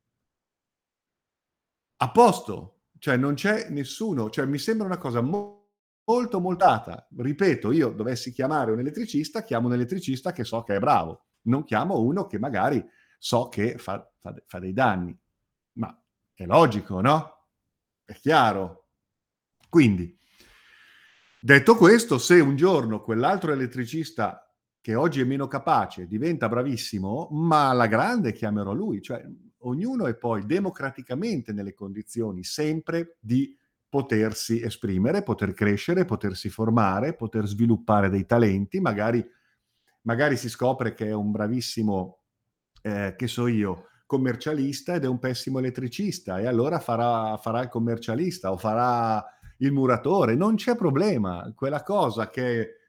A 1.99 2.11
posto, 2.11 2.74
cioè 3.05 3.19
non 3.19 3.35
c'è 3.35 3.69
nessuno, 3.69 4.31
cioè 4.31 4.47
mi 4.47 4.57
sembra 4.57 4.87
una 4.87 4.97
cosa 4.97 5.21
mo- 5.21 5.73
molto 6.07 6.41
moltata. 6.41 7.07
Ripeto, 7.15 7.71
io 7.71 7.91
dovessi 7.91 8.33
chiamare 8.33 8.73
un 8.73 8.79
elettricista, 8.79 9.43
chiamo 9.43 9.67
un 9.67 9.75
elettricista 9.75 10.33
che 10.33 10.43
so 10.43 10.63
che 10.63 10.77
è 10.77 10.79
bravo, 10.79 11.27
non 11.43 11.65
chiamo 11.65 12.01
uno 12.01 12.27
che 12.27 12.39
magari 12.39 12.83
so 13.19 13.51
che 13.51 13.77
fa, 13.77 14.11
fa, 14.19 14.35
fa 14.47 14.59
dei 14.59 14.73
danni, 14.73 15.15
ma 15.73 16.03
è 16.33 16.47
logico, 16.47 17.03
no? 17.03 17.49
È 18.07 18.15
chiaro. 18.15 18.87
Quindi, 19.69 20.19
detto 21.39 21.77
questo, 21.77 22.17
se 22.17 22.41
un 22.41 22.57
giorno 22.57 23.03
quell'altro 23.03 23.53
elettricista 23.53 24.51
che 24.81 24.95
oggi 24.95 25.21
è 25.21 25.25
meno 25.25 25.47
capace 25.47 26.07
diventa 26.07 26.49
bravissimo, 26.49 27.29
ma 27.33 27.69
alla 27.69 27.87
grande 27.87 28.33
chiamerò 28.33 28.73
lui, 28.73 29.03
cioè 29.03 29.23
ognuno 29.64 30.06
è 30.06 30.14
poi 30.14 30.47
democraticamente 30.47 31.52
nelle 31.52 31.75
condizioni 31.75 32.44
sempre 32.44 33.16
di 33.21 33.56
potersi 33.88 34.61
esprimere, 34.61 35.23
poter 35.23 35.54
crescere, 35.54 36.04
potersi 36.04 36.49
formare, 36.49 37.14
poter 37.14 37.47
sviluppare 37.47 38.11
dei 38.11 38.26
talenti, 38.26 38.80
magari, 38.80 39.25
magari 40.02 40.37
si 40.37 40.49
scopre 40.49 40.94
che 40.94 41.06
è 41.06 41.12
un 41.12 41.30
bravissimo, 41.30 42.18
eh, 42.83 43.14
che 43.16 43.26
so 43.28 43.47
io, 43.47 43.88
commercialista 44.06 44.94
ed 44.94 45.04
è 45.04 45.06
un 45.06 45.18
pessimo 45.18 45.61
elettricista 45.61 46.38
e 46.40 46.47
allora 46.47 46.80
farà, 46.80 47.37
farà 47.37 47.62
il 47.62 47.68
commercialista 47.68 48.50
o 48.50 48.56
farà 48.56 49.25
il 49.59 49.73
muratore, 49.73 50.35
non 50.35 50.56
c'è 50.56 50.75
problema, 50.76 51.52
quella 51.54 51.83
cosa 51.83 52.28
che, 52.28 52.84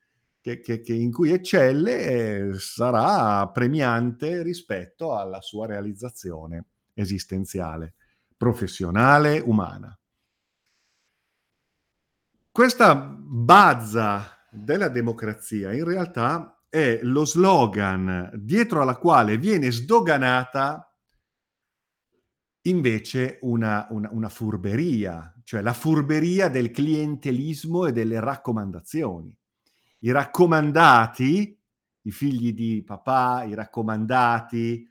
che, 0.45 0.59
che, 0.59 0.81
che 0.81 0.93
in 0.93 1.11
cui 1.11 1.31
eccelle 1.31 2.01
eh, 2.03 2.59
sarà 2.59 3.49
premiante 3.49 4.43
rispetto 4.43 5.17
alla 5.17 5.41
sua 5.41 5.65
realizzazione 5.65 6.65
esistenziale, 6.93 7.95
professionale, 8.37 9.39
umana. 9.39 9.97
Questa 12.51 12.95
bazza 12.95 14.45
della 14.51 14.89
democrazia 14.89 15.73
in 15.73 15.83
realtà 15.83 16.63
è 16.69 16.99
lo 17.01 17.25
slogan 17.25 18.29
dietro 18.35 18.83
alla 18.83 18.97
quale 18.97 19.39
viene 19.39 19.71
sdoganata 19.71 20.95
invece 22.67 23.39
una, 23.41 23.87
una, 23.89 24.09
una, 24.11 24.29
furberia, 24.29 25.33
cioè 25.43 25.61
la 25.61 25.73
furberia 25.73 26.49
del 26.49 26.69
clientelismo 26.69 27.87
e 27.87 27.91
delle 27.91 28.19
raccomandazioni. 28.19 29.35
I 30.05 30.11
raccomandati, 30.11 31.59
i 32.01 32.11
figli 32.11 32.53
di 32.53 32.83
papà, 32.85 33.43
i 33.43 33.55
raccomandati, 33.55 34.87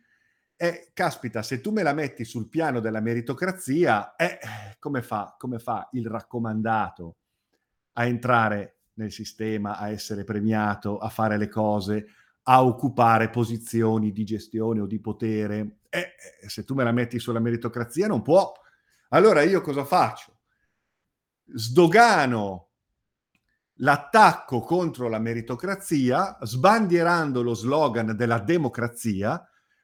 eh, 0.56 0.90
caspita, 0.92 1.40
se 1.44 1.60
tu 1.60 1.70
me 1.70 1.84
la 1.84 1.92
metti 1.92 2.24
sul 2.24 2.48
piano 2.48 2.80
della 2.80 2.98
meritocrazia, 2.98 4.16
eh, 4.16 4.40
come, 4.80 5.02
fa, 5.02 5.36
come 5.38 5.60
fa 5.60 5.88
il 5.92 6.08
raccomandato 6.08 7.18
a 7.92 8.06
entrare 8.06 8.78
nel 8.94 9.12
sistema, 9.12 9.78
a 9.78 9.88
essere 9.88 10.24
premiato, 10.24 10.98
a 10.98 11.08
fare 11.10 11.36
le 11.36 11.48
cose, 11.48 12.06
a 12.42 12.64
occupare 12.64 13.30
posizioni 13.30 14.10
di 14.10 14.24
gestione 14.24 14.80
o 14.80 14.86
di 14.86 14.98
potere. 14.98 15.78
Eh, 15.90 16.14
se 16.44 16.64
tu 16.64 16.74
me 16.74 16.82
la 16.82 16.90
metti 16.90 17.20
sulla 17.20 17.38
meritocrazia 17.38 18.08
non 18.08 18.22
può. 18.22 18.52
Allora 19.10 19.42
io 19.42 19.60
cosa 19.60 19.84
faccio? 19.84 20.40
Sdogano 21.44 22.63
l'attacco 23.78 24.60
contro 24.60 25.08
la 25.08 25.18
meritocrazia, 25.18 26.38
sbandierando 26.40 27.42
lo 27.42 27.54
slogan 27.54 28.14
della 28.16 28.38
democrazia 28.38 29.42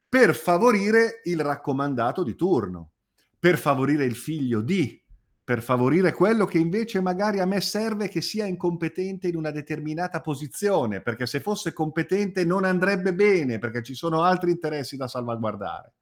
per 0.08 0.34
favorire 0.34 1.20
il 1.24 1.40
raccomandato 1.40 2.22
di 2.22 2.34
turno, 2.34 2.92
per 3.38 3.58
favorire 3.58 4.04
il 4.04 4.16
figlio 4.16 4.60
di, 4.60 5.00
per 5.42 5.62
favorire 5.62 6.12
quello 6.12 6.44
che 6.44 6.58
invece 6.58 7.00
magari 7.00 7.40
a 7.40 7.46
me 7.46 7.60
serve 7.60 8.08
che 8.08 8.20
sia 8.20 8.44
incompetente 8.44 9.28
in 9.28 9.36
una 9.36 9.50
determinata 9.50 10.20
posizione, 10.20 11.00
perché 11.00 11.26
se 11.26 11.40
fosse 11.40 11.72
competente 11.72 12.44
non 12.44 12.64
andrebbe 12.64 13.14
bene, 13.14 13.58
perché 13.58 13.82
ci 13.82 13.94
sono 13.94 14.22
altri 14.22 14.52
interessi 14.52 14.96
da 14.96 15.08
salvaguardare. 15.08 15.94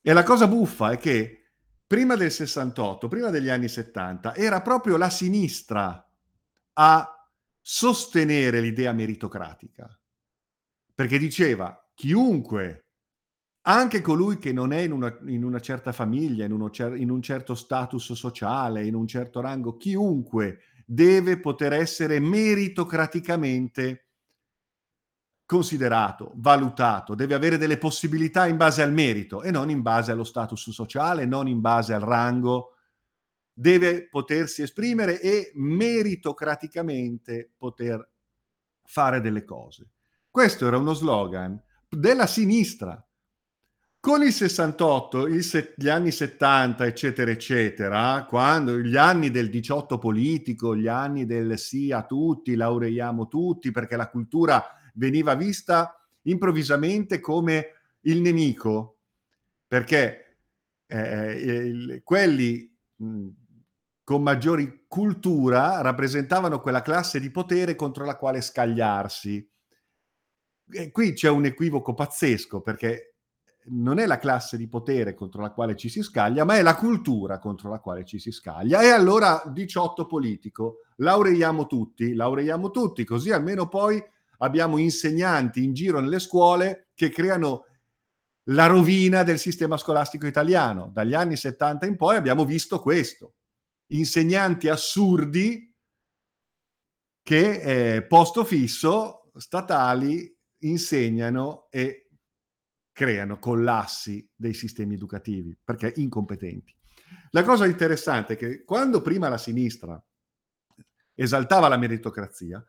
E 0.00 0.12
la 0.12 0.22
cosa 0.22 0.48
buffa 0.48 0.90
è 0.90 0.98
che 0.98 1.43
prima 1.94 2.16
del 2.16 2.32
68, 2.32 3.06
prima 3.06 3.30
degli 3.30 3.48
anni 3.48 3.68
70, 3.68 4.34
era 4.34 4.60
proprio 4.62 4.96
la 4.96 5.10
sinistra 5.10 6.04
a 6.72 7.30
sostenere 7.60 8.60
l'idea 8.60 8.92
meritocratica, 8.92 9.88
perché 10.92 11.18
diceva 11.18 11.88
chiunque 11.94 12.86
anche 13.66 14.00
colui 14.00 14.38
che 14.38 14.52
non 14.52 14.72
è 14.72 14.80
in 14.80 14.90
una, 14.90 15.16
in 15.26 15.44
una 15.44 15.60
certa 15.60 15.92
famiglia, 15.92 16.44
in, 16.44 16.50
uno, 16.50 16.68
in 16.96 17.10
un 17.10 17.22
certo 17.22 17.54
status 17.54 18.12
sociale, 18.14 18.84
in 18.84 18.96
un 18.96 19.06
certo 19.06 19.40
rango, 19.40 19.76
chiunque 19.76 20.62
deve 20.84 21.38
poter 21.38 21.74
essere 21.74 22.18
meritocraticamente 22.18 24.03
considerato, 25.46 26.32
valutato, 26.36 27.14
deve 27.14 27.34
avere 27.34 27.58
delle 27.58 27.78
possibilità 27.78 28.46
in 28.46 28.56
base 28.56 28.82
al 28.82 28.92
merito 28.92 29.42
e 29.42 29.50
non 29.50 29.70
in 29.70 29.82
base 29.82 30.12
allo 30.12 30.24
status 30.24 30.70
sociale, 30.70 31.26
non 31.26 31.48
in 31.48 31.60
base 31.60 31.92
al 31.92 32.00
rango, 32.00 32.76
deve 33.52 34.08
potersi 34.08 34.62
esprimere 34.62 35.20
e 35.20 35.52
meritocraticamente 35.54 37.52
poter 37.56 38.10
fare 38.82 39.20
delle 39.20 39.44
cose. 39.44 39.90
Questo 40.30 40.66
era 40.66 40.78
uno 40.78 40.94
slogan 40.94 41.60
della 41.88 42.26
sinistra, 42.26 43.00
con 44.00 44.22
il 44.22 44.32
68, 44.32 45.28
il 45.28 45.42
se- 45.42 45.72
gli 45.76 45.88
anni 45.88 46.10
70, 46.10 46.84
eccetera, 46.84 47.30
eccetera, 47.30 48.26
quando 48.28 48.78
gli 48.78 48.96
anni 48.96 49.30
del 49.30 49.48
18 49.48 49.96
politico, 49.96 50.76
gli 50.76 50.88
anni 50.88 51.24
del 51.24 51.58
sì 51.58 51.90
a 51.90 52.04
tutti, 52.04 52.54
laureiamo 52.54 53.28
tutti, 53.28 53.70
perché 53.70 53.96
la 53.96 54.10
cultura 54.10 54.62
veniva 54.94 55.34
vista 55.34 55.98
improvvisamente 56.22 57.20
come 57.20 57.72
il 58.02 58.20
nemico, 58.20 58.98
perché 59.66 60.38
eh, 60.86 61.32
il, 61.32 62.00
quelli 62.02 62.76
mh, 62.96 63.28
con 64.04 64.22
maggiori 64.22 64.84
cultura 64.86 65.80
rappresentavano 65.80 66.60
quella 66.60 66.82
classe 66.82 67.18
di 67.18 67.30
potere 67.30 67.74
contro 67.74 68.04
la 68.04 68.16
quale 68.16 68.40
scagliarsi. 68.40 69.50
E 70.70 70.90
qui 70.90 71.12
c'è 71.12 71.28
un 71.28 71.46
equivoco 71.46 71.94
pazzesco, 71.94 72.60
perché 72.60 73.14
non 73.66 73.98
è 73.98 74.06
la 74.06 74.18
classe 74.18 74.56
di 74.56 74.68
potere 74.68 75.14
contro 75.14 75.40
la 75.40 75.50
quale 75.50 75.74
ci 75.76 75.88
si 75.88 76.02
scaglia, 76.02 76.44
ma 76.44 76.56
è 76.56 76.62
la 76.62 76.76
cultura 76.76 77.38
contro 77.38 77.70
la 77.70 77.80
quale 77.80 78.04
ci 78.04 78.18
si 78.18 78.30
scaglia. 78.30 78.82
E 78.82 78.88
allora 78.88 79.42
18 79.46 80.06
politico, 80.06 80.80
laureiamo 80.96 81.66
tutti, 81.66 82.14
laureiamo 82.14 82.70
tutti, 82.70 83.04
così 83.04 83.30
almeno 83.30 83.68
poi 83.68 84.02
abbiamo 84.44 84.78
insegnanti 84.78 85.62
in 85.62 85.74
giro 85.74 86.00
nelle 86.00 86.18
scuole 86.18 86.90
che 86.94 87.10
creano 87.10 87.66
la 88.48 88.66
rovina 88.66 89.22
del 89.22 89.38
sistema 89.38 89.76
scolastico 89.76 90.26
italiano. 90.26 90.90
Dagli 90.92 91.14
anni 91.14 91.36
70 91.36 91.86
in 91.86 91.96
poi 91.96 92.16
abbiamo 92.16 92.44
visto 92.44 92.80
questo. 92.80 93.34
Insegnanti 93.92 94.68
assurdi 94.68 95.72
che 97.22 97.94
eh, 97.96 98.02
posto 98.06 98.44
fisso 98.44 99.30
statali 99.36 100.30
insegnano 100.58 101.68
e 101.70 102.10
creano 102.92 103.38
collassi 103.38 104.26
dei 104.34 104.54
sistemi 104.54 104.94
educativi 104.94 105.58
perché 105.62 105.92
incompetenti. 105.96 106.74
La 107.30 107.42
cosa 107.42 107.66
interessante 107.66 108.34
è 108.34 108.36
che 108.36 108.62
quando 108.62 109.00
prima 109.00 109.28
la 109.28 109.38
sinistra 109.38 110.02
esaltava 111.14 111.68
la 111.68 111.76
meritocrazia, 111.76 112.64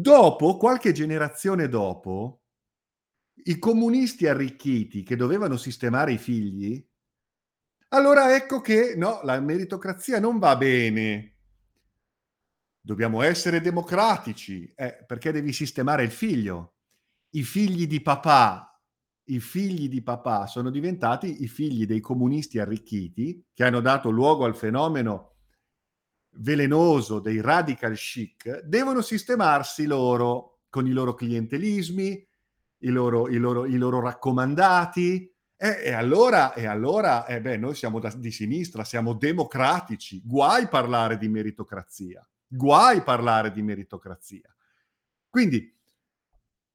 dopo, 0.00 0.56
qualche 0.56 0.92
generazione 0.92 1.68
dopo, 1.68 2.42
i 3.44 3.58
comunisti 3.58 4.26
arricchiti 4.26 5.02
che 5.02 5.16
dovevano 5.16 5.56
sistemare 5.56 6.12
i 6.12 6.18
figli, 6.18 6.84
allora 7.88 8.34
ecco 8.34 8.60
che 8.60 8.94
no, 8.96 9.20
la 9.22 9.38
meritocrazia 9.38 10.18
non 10.18 10.38
va 10.38 10.56
bene. 10.56 11.36
Dobbiamo 12.80 13.22
essere 13.22 13.60
democratici, 13.60 14.72
eh, 14.74 15.04
perché 15.06 15.30
devi 15.30 15.52
sistemare 15.52 16.02
il 16.02 16.10
figlio. 16.10 16.74
I 17.30 17.42
figli 17.42 17.86
di 17.86 18.00
papà 18.02 18.68
i 19.28 19.40
figli 19.40 19.88
di 19.88 20.02
papà 20.02 20.46
sono 20.46 20.68
diventati 20.68 21.42
i 21.42 21.48
figli 21.48 21.86
dei 21.86 22.00
comunisti 22.00 22.58
arricchiti 22.58 23.42
che 23.54 23.64
hanno 23.64 23.80
dato 23.80 24.10
luogo 24.10 24.44
al 24.44 24.54
fenomeno 24.54 25.33
velenoso 26.36 27.20
dei 27.20 27.40
radical 27.40 27.94
chic, 27.94 28.62
devono 28.62 29.00
sistemarsi 29.00 29.86
loro 29.86 30.60
con 30.68 30.86
i 30.86 30.92
loro 30.92 31.14
clientelismi, 31.14 32.26
i 32.78 32.88
loro, 32.88 33.28
i 33.28 33.36
loro, 33.36 33.66
i 33.66 33.76
loro 33.76 34.00
raccomandati. 34.00 35.32
E, 35.56 35.82
e, 35.84 35.92
allora, 35.92 36.52
e 36.54 36.66
allora 36.66 37.26
eh 37.26 37.40
beh, 37.40 37.56
noi 37.56 37.74
siamo 37.74 38.00
da, 38.00 38.12
di 38.16 38.30
sinistra, 38.30 38.84
siamo 38.84 39.14
democratici, 39.14 40.20
guai 40.24 40.68
parlare 40.68 41.16
di 41.16 41.28
meritocrazia, 41.28 42.26
guai 42.46 43.02
parlare 43.02 43.52
di 43.52 43.62
meritocrazia. 43.62 44.54
Quindi 45.30 45.72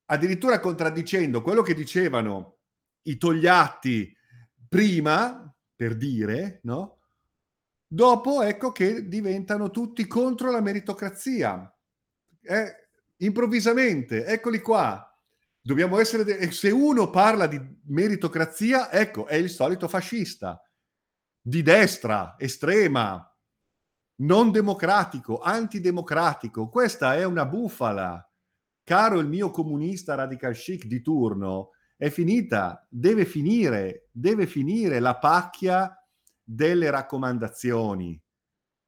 addirittura 0.05 0.59
contraddicendo 0.59 1.41
quello 1.41 1.61
che 1.61 1.73
dicevano 1.73 2.57
i 3.03 3.17
Togliatti 3.17 4.15
prima, 4.67 5.53
per 5.75 5.95
dire, 5.95 6.59
no? 6.63 6.98
Dopo 7.91 8.43
ecco 8.43 8.71
che 8.71 9.07
diventano 9.07 9.71
tutti 9.71 10.05
contro 10.05 10.51
la 10.51 10.61
meritocrazia. 10.61 11.75
Eh, 12.39 12.89
improvvisamente, 13.17 14.25
eccoli 14.25 14.61
qua. 14.61 15.03
Dobbiamo 15.59 15.99
essere 15.99 16.23
de- 16.23 16.51
se 16.51 16.69
uno 16.69 17.09
parla 17.09 17.47
di 17.47 17.59
meritocrazia, 17.85 18.91
ecco, 18.91 19.25
è 19.25 19.33
il 19.33 19.49
solito 19.49 19.87
fascista 19.87 20.61
di 21.41 21.63
destra, 21.63 22.35
estrema, 22.37 23.25
non 24.17 24.51
democratico, 24.51 25.39
antidemocratico. 25.39 26.69
Questa 26.69 27.15
è 27.15 27.23
una 27.23 27.47
bufala. 27.47 28.23
Caro 28.83 29.17
il 29.19 29.27
mio 29.27 29.49
comunista 29.49 30.13
radical 30.13 30.53
chic 30.53 30.85
di 30.85 31.01
turno, 31.01 31.71
è 31.97 32.09
finita, 32.09 32.85
deve 32.87 33.25
finire, 33.25 34.09
deve 34.11 34.45
finire 34.45 34.99
la 34.99 35.17
pacchia 35.17 35.98
delle 36.51 36.89
raccomandazioni 36.89 38.19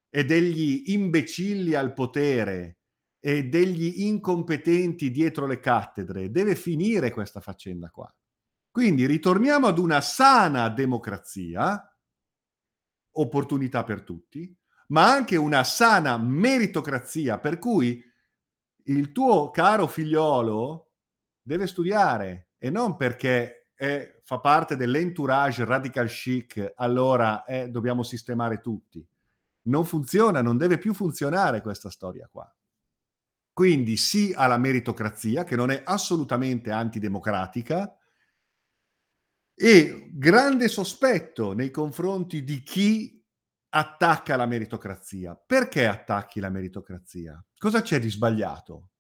e 0.09 0.25
degli 0.25 0.83
imbecilli 0.87 1.75
al 1.75 1.93
potere 1.93 2.79
e 3.19 3.43
degli 3.43 4.01
incompetenti 4.01 5.11
dietro 5.11 5.45
le 5.45 5.59
cattedre. 5.59 6.31
Deve 6.31 6.55
finire 6.55 7.11
questa 7.11 7.39
faccenda 7.39 7.91
qua. 7.91 8.11
Quindi 8.71 9.05
ritorniamo 9.05 9.67
ad 9.67 9.77
una 9.77 10.01
sana 10.01 10.69
democrazia, 10.69 11.87
opportunità 13.11 13.83
per 13.83 14.01
tutti, 14.01 14.57
ma 14.87 15.11
anche 15.11 15.35
una 15.35 15.63
sana 15.63 16.17
meritocrazia, 16.17 17.37
per 17.37 17.59
cui 17.59 18.03
il 18.85 19.11
tuo 19.11 19.51
caro 19.51 19.85
figliolo 19.85 20.93
deve 21.41 21.67
studiare 21.67 22.49
e 22.57 22.71
non 22.71 22.95
perché 22.95 23.69
è, 23.75 24.20
fa 24.31 24.39
parte 24.39 24.77
dell'entourage 24.77 25.65
radical 25.65 26.07
chic, 26.07 26.71
allora 26.77 27.43
eh, 27.43 27.67
dobbiamo 27.67 28.01
sistemare 28.01 28.61
tutti. 28.61 29.05
Non 29.63 29.83
funziona, 29.83 30.41
non 30.41 30.55
deve 30.55 30.77
più 30.77 30.93
funzionare 30.93 31.59
questa 31.59 31.89
storia 31.89 32.29
qua. 32.31 32.49
Quindi 33.51 33.97
sì 33.97 34.31
alla 34.33 34.57
meritocrazia, 34.57 35.43
che 35.43 35.57
non 35.57 35.69
è 35.69 35.81
assolutamente 35.83 36.71
antidemocratica, 36.71 37.93
e 39.53 40.09
grande 40.13 40.69
sospetto 40.69 41.51
nei 41.51 41.69
confronti 41.69 42.45
di 42.45 42.61
chi 42.63 43.21
attacca 43.67 44.37
la 44.37 44.45
meritocrazia. 44.45 45.35
Perché 45.35 45.87
attacchi 45.87 46.39
la 46.39 46.49
meritocrazia? 46.49 47.43
Cosa 47.57 47.81
c'è 47.81 47.99
di 47.99 48.09
sbagliato? 48.09 48.90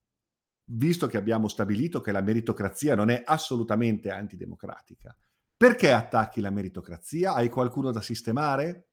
Visto 0.73 1.07
che 1.07 1.17
abbiamo 1.17 1.47
stabilito 1.47 2.01
che 2.01 2.11
la 2.11 2.21
meritocrazia 2.21 2.95
non 2.95 3.09
è 3.09 3.21
assolutamente 3.25 4.09
antidemocratica, 4.09 5.15
perché 5.57 5.91
attacchi 5.91 6.41
la 6.41 6.49
meritocrazia? 6.49 7.33
Hai 7.33 7.49
qualcuno 7.49 7.91
da 7.91 8.01
sistemare? 8.01 8.89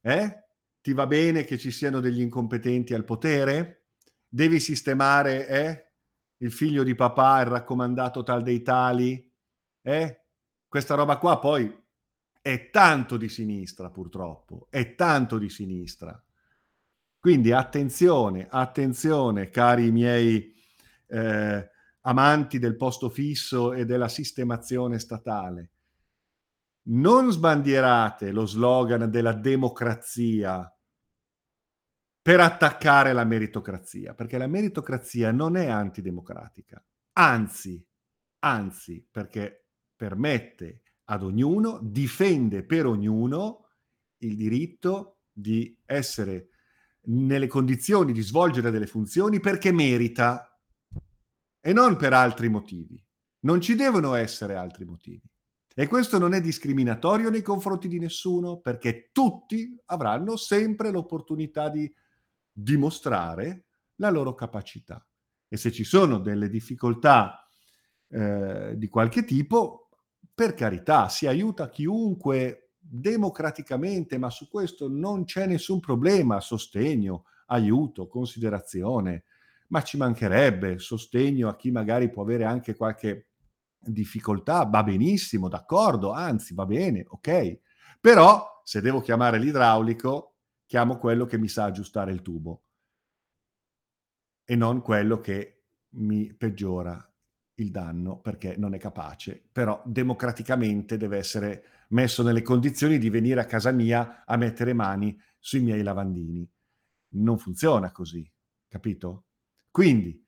Eh? 0.00 0.44
Ti 0.80 0.92
va 0.92 1.06
bene 1.06 1.44
che 1.44 1.56
ci 1.56 1.70
siano 1.70 2.00
degli 2.00 2.20
incompetenti 2.20 2.94
al 2.94 3.04
potere? 3.04 3.84
devi 4.34 4.58
sistemare 4.58 5.46
eh? 5.46 5.92
il 6.38 6.50
figlio 6.50 6.82
di 6.82 6.96
papà, 6.96 7.40
il 7.42 7.46
raccomandato 7.46 8.24
tal 8.24 8.42
dei 8.42 8.62
tali, 8.62 9.32
eh? 9.80 10.24
questa 10.66 10.96
roba 10.96 11.18
qua 11.18 11.38
poi 11.38 11.72
è 12.40 12.68
tanto 12.70 13.16
di 13.16 13.28
sinistra 13.28 13.90
purtroppo, 13.90 14.66
è 14.70 14.96
tanto 14.96 15.38
di 15.38 15.48
sinistra. 15.48 16.20
Quindi 17.16 17.52
attenzione, 17.52 18.48
attenzione 18.50 19.50
cari 19.50 19.92
miei 19.92 20.53
eh, 21.14 21.70
amanti 22.00 22.58
del 22.58 22.76
posto 22.76 23.08
fisso 23.08 23.72
e 23.72 23.84
della 23.84 24.08
sistemazione 24.08 24.98
statale. 24.98 25.70
Non 26.86 27.30
sbandierate 27.30 28.30
lo 28.32 28.44
slogan 28.44 29.08
della 29.08 29.32
democrazia 29.32 30.68
per 32.20 32.40
attaccare 32.40 33.12
la 33.12 33.24
meritocrazia, 33.24 34.14
perché 34.14 34.38
la 34.38 34.46
meritocrazia 34.46 35.30
non 35.30 35.56
è 35.56 35.68
antidemocratica, 35.68 36.82
anzi, 37.12 37.82
anzi, 38.40 39.06
perché 39.10 39.66
permette 39.94 40.82
ad 41.04 41.22
ognuno, 41.22 41.78
difende 41.82 42.64
per 42.64 42.86
ognuno 42.86 43.68
il 44.18 44.36
diritto 44.36 45.18
di 45.30 45.78
essere 45.84 46.48
nelle 47.06 47.46
condizioni 47.46 48.12
di 48.12 48.22
svolgere 48.22 48.70
delle 48.70 48.86
funzioni 48.86 49.40
perché 49.40 49.72
merita 49.72 50.53
e 51.66 51.72
non 51.72 51.96
per 51.96 52.12
altri 52.12 52.50
motivi. 52.50 53.02
Non 53.40 53.58
ci 53.62 53.74
devono 53.74 54.12
essere 54.12 54.54
altri 54.54 54.84
motivi. 54.84 55.26
E 55.74 55.86
questo 55.86 56.18
non 56.18 56.34
è 56.34 56.40
discriminatorio 56.42 57.30
nei 57.30 57.40
confronti 57.40 57.88
di 57.88 57.98
nessuno 57.98 58.58
perché 58.58 59.08
tutti 59.12 59.74
avranno 59.86 60.36
sempre 60.36 60.90
l'opportunità 60.90 61.70
di 61.70 61.90
dimostrare 62.52 63.64
la 63.94 64.10
loro 64.10 64.34
capacità. 64.34 65.02
E 65.48 65.56
se 65.56 65.72
ci 65.72 65.84
sono 65.84 66.18
delle 66.18 66.50
difficoltà 66.50 67.48
eh, 68.08 68.74
di 68.76 68.88
qualche 68.88 69.24
tipo, 69.24 69.88
per 70.34 70.52
carità, 70.52 71.08
si 71.08 71.26
aiuta 71.26 71.70
chiunque 71.70 72.72
democraticamente, 72.78 74.18
ma 74.18 74.28
su 74.28 74.50
questo 74.50 74.86
non 74.86 75.24
c'è 75.24 75.46
nessun 75.46 75.80
problema, 75.80 76.40
sostegno, 76.40 77.24
aiuto, 77.46 78.06
considerazione, 78.06 79.24
ma 79.74 79.82
ci 79.82 79.96
mancherebbe 79.96 80.78
sostegno 80.78 81.48
a 81.48 81.56
chi 81.56 81.72
magari 81.72 82.08
può 82.08 82.22
avere 82.22 82.44
anche 82.44 82.76
qualche 82.76 83.30
difficoltà, 83.76 84.64
va 84.64 84.84
benissimo, 84.84 85.48
d'accordo, 85.48 86.12
anzi 86.12 86.54
va 86.54 86.64
bene, 86.64 87.04
ok. 87.08 87.58
Però 88.00 88.60
se 88.62 88.80
devo 88.80 89.00
chiamare 89.00 89.40
l'idraulico, 89.40 90.36
chiamo 90.64 90.96
quello 90.98 91.26
che 91.26 91.38
mi 91.38 91.48
sa 91.48 91.64
aggiustare 91.64 92.12
il 92.12 92.22
tubo 92.22 92.62
e 94.44 94.54
non 94.54 94.80
quello 94.80 95.18
che 95.18 95.64
mi 95.96 96.32
peggiora 96.32 96.96
il 97.54 97.72
danno 97.72 98.20
perché 98.20 98.54
non 98.56 98.74
è 98.74 98.78
capace, 98.78 99.42
però 99.50 99.82
democraticamente 99.84 100.96
deve 100.96 101.18
essere 101.18 101.64
messo 101.88 102.22
nelle 102.22 102.42
condizioni 102.42 102.98
di 102.98 103.10
venire 103.10 103.40
a 103.40 103.46
casa 103.46 103.72
mia 103.72 104.22
a 104.24 104.36
mettere 104.36 104.72
mani 104.72 105.20
sui 105.36 105.62
miei 105.62 105.82
lavandini. 105.82 106.48
Non 107.14 107.38
funziona 107.38 107.90
così, 107.90 108.30
capito? 108.68 109.23
Quindi 109.74 110.24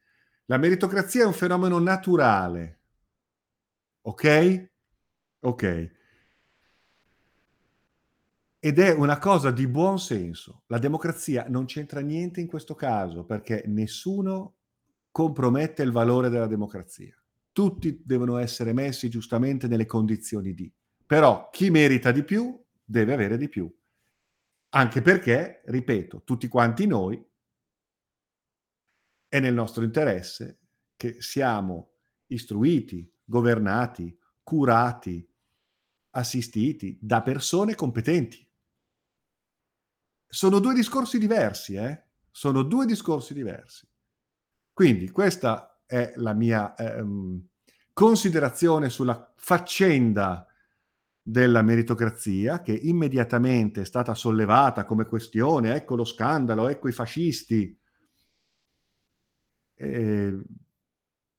la 0.47 0.57
meritocrazia 0.57 1.23
è 1.23 1.27
un 1.27 1.33
fenomeno 1.33 1.79
naturale, 1.79 2.81
ok? 4.03 4.71
Ok 5.41 5.91
ed 8.59 8.81
è 8.81 8.91
una 8.91 9.19
cosa 9.19 9.53
di 9.53 9.69
buon 9.69 10.01
senso. 10.01 10.63
La 10.67 10.79
democrazia 10.79 11.47
non 11.49 11.67
c'entra 11.67 12.01
niente 12.01 12.41
in 12.41 12.49
questo 12.49 12.75
caso 12.75 13.25
perché 13.25 13.63
nessuno 13.67 14.55
compromette 15.13 15.85
il 15.85 15.93
valore 15.93 16.31
della 16.31 16.49
democrazia. 16.49 17.15
Tutti 17.53 18.03
devono 18.05 18.39
essere 18.39 18.73
messi 18.73 19.09
giustamente 19.09 19.69
nelle 19.69 19.87
condizioni 19.87 20.53
di. 20.53 20.69
Però 21.07 21.49
chi 21.53 21.71
merita 21.71 22.11
di 22.11 22.25
più 22.25 22.61
deve 22.85 23.13
avere 23.13 23.37
di 23.37 23.49
più. 23.49 23.73
Anche 24.71 25.01
perché, 25.01 25.63
ripeto, 25.67 26.23
tutti 26.25 26.49
quanti 26.49 26.89
noi 26.89 27.25
è 29.37 29.41
nel 29.41 29.55
nostro 29.55 29.85
interesse 29.85 30.59
che 30.97 31.21
siamo 31.21 31.93
istruiti, 32.27 33.11
governati, 33.25 34.17
curati, 34.43 35.29
assistiti 36.11 36.99
da 37.01 37.23
persone 37.23 37.75
competenti 37.75 38.47
sono 40.29 40.59
due 40.59 40.75
discorsi 40.75 41.19
diversi, 41.19 41.75
eh? 41.75 42.03
Sono 42.31 42.63
due 42.63 42.85
discorsi 42.85 43.33
diversi. 43.33 43.89
Quindi 44.73 45.11
questa 45.11 45.81
è 45.87 46.13
la 46.17 46.35
mia 46.35 46.75
ehm, 46.75 47.43
considerazione 47.93 48.91
sulla 48.91 49.33
faccenda 49.37 50.47
della 51.23 51.63
meritocrazia 51.63 52.61
che 52.61 52.73
immediatamente 52.73 53.81
è 53.81 53.85
stata 53.85 54.15
sollevata 54.15 54.85
come 54.85 55.07
questione, 55.07 55.75
ecco 55.75 55.97
lo 55.97 56.05
scandalo, 56.05 56.69
ecco 56.69 56.89
i 56.89 56.93
fascisti, 56.93 57.77
eh, 59.77 60.39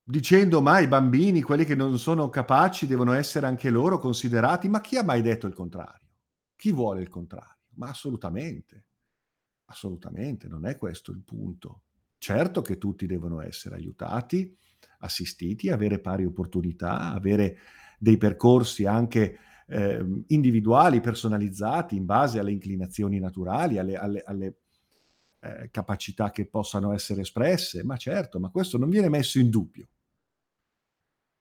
dicendo 0.03 0.61
ma 0.61 0.79
i 0.79 0.87
bambini, 0.87 1.41
quelli 1.41 1.65
che 1.65 1.75
non 1.75 1.97
sono 1.99 2.29
capaci, 2.29 2.87
devono 2.87 3.13
essere 3.13 3.45
anche 3.45 3.69
loro 3.69 3.97
considerati, 3.97 4.69
ma 4.69 4.79
chi 4.79 4.97
ha 4.97 5.03
mai 5.03 5.21
detto 5.21 5.47
il 5.47 5.53
contrario? 5.53 6.07
Chi 6.55 6.71
vuole 6.71 7.01
il 7.01 7.09
contrario? 7.09 7.57
Ma 7.75 7.89
assolutamente, 7.89 8.85
assolutamente, 9.65 10.47
non 10.47 10.65
è 10.65 10.75
questo 10.77 11.11
il 11.11 11.21
punto. 11.23 11.81
Certo 12.17 12.61
che 12.61 12.77
tutti 12.77 13.05
devono 13.05 13.41
essere 13.41 13.75
aiutati, 13.75 14.55
assistiti, 14.99 15.69
avere 15.69 15.99
pari 15.99 16.25
opportunità, 16.25 17.11
avere 17.13 17.57
dei 17.99 18.17
percorsi 18.17 18.85
anche 18.85 19.37
eh, 19.67 20.23
individuali, 20.27 21.01
personalizzati 21.01 21.95
in 21.95 22.05
base 22.05 22.39
alle 22.39 22.51
inclinazioni 22.51 23.19
naturali, 23.19 23.77
alle, 23.77 23.95
alle, 23.97 24.23
alle 24.25 24.55
eh, 25.55 25.69
capacità 25.71 26.31
che 26.31 26.47
possano 26.47 26.93
essere 26.93 27.21
espresse, 27.21 27.83
ma 27.83 27.97
certo, 27.97 28.39
ma 28.39 28.49
questo 28.49 28.77
non 28.77 28.89
viene 28.89 29.09
messo 29.09 29.39
in 29.39 29.49
dubbio. 29.49 29.89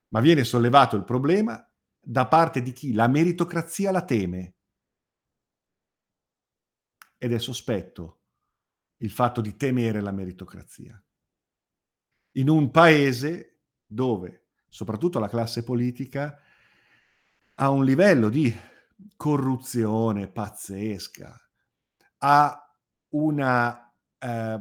Ma 0.09 0.21
viene 0.21 0.45
sollevato 0.45 0.97
il 0.97 1.05
problema 1.05 1.69
da 1.99 2.27
parte 2.27 2.63
di 2.63 2.73
chi 2.73 2.93
la 2.93 3.09
meritocrazia 3.09 3.91
la 3.91 4.05
teme, 4.05 4.55
ed 7.19 7.33
è 7.33 7.39
sospetto 7.39 8.21
il 8.99 9.11
fatto 9.11 9.41
di 9.41 9.57
temere 9.57 10.01
la 10.01 10.13
meritocrazia. 10.13 11.03
In 12.33 12.49
un 12.49 12.71
paese 12.71 13.61
dove 13.87 14.47
soprattutto 14.77 15.19
la 15.19 15.29
classe 15.31 15.65
politica, 15.65 16.39
ha 17.55 17.71
un 17.71 17.83
livello 17.83 18.29
di 18.29 18.55
corruzione 19.17 20.29
pazzesca, 20.29 21.41
ha 22.19 22.77
una, 23.11 23.86
eh, 24.19 24.61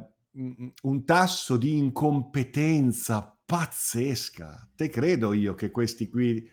un 0.82 1.06
tasso 1.06 1.58
di 1.58 1.78
incompetenza 1.78 3.38
pazzesca. 3.46 4.70
Te 4.76 4.90
credo 4.90 5.34
io 5.34 5.54
che 5.56 5.72
questi 5.72 6.10
qui, 6.10 6.50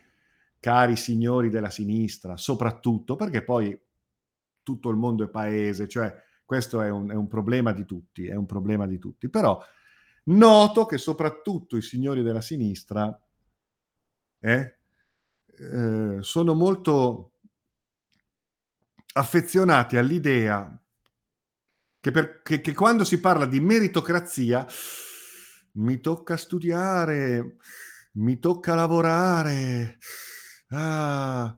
cari 0.60 0.96
signori 0.96 1.50
della 1.50 1.70
sinistra, 1.70 2.36
soprattutto, 2.36 3.16
perché 3.16 3.42
poi 3.42 3.78
tutto 4.62 4.90
il 4.90 4.96
mondo 4.96 5.24
è 5.24 5.28
paese, 5.28 5.88
cioè 5.88 6.14
questo 6.44 6.80
è 6.82 6.90
un, 6.90 7.10
è 7.10 7.14
un 7.14 7.26
problema 7.26 7.72
di 7.72 7.84
tutti, 7.84 8.26
è 8.26 8.34
un 8.34 8.46
problema 8.46 8.86
di 8.86 8.98
tutti. 8.98 9.28
Però 9.28 9.60
noto 10.24 10.86
che 10.86 10.98
soprattutto 10.98 11.76
i 11.76 11.82
signori 11.82 12.22
della 12.22 12.40
sinistra 12.40 13.18
eh, 14.38 14.76
eh, 15.46 16.18
sono 16.20 16.54
molto 16.54 17.32
affezionati 19.14 19.96
all'idea 19.96 20.81
che, 22.02 22.10
per, 22.10 22.42
che, 22.42 22.60
che 22.60 22.74
quando 22.74 23.04
si 23.04 23.20
parla 23.20 23.46
di 23.46 23.60
meritocrazia 23.60 24.66
mi 25.74 26.00
tocca 26.00 26.36
studiare, 26.36 27.58
mi 28.14 28.40
tocca 28.40 28.74
lavorare, 28.74 29.98
ah, 30.70 31.56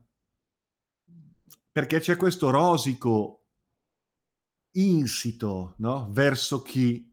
perché 1.72 1.98
c'è 1.98 2.16
questo 2.16 2.50
rosico 2.50 3.46
insito 4.72 5.76
no? 5.78 6.10
verso 6.12 6.60
chi 6.60 7.10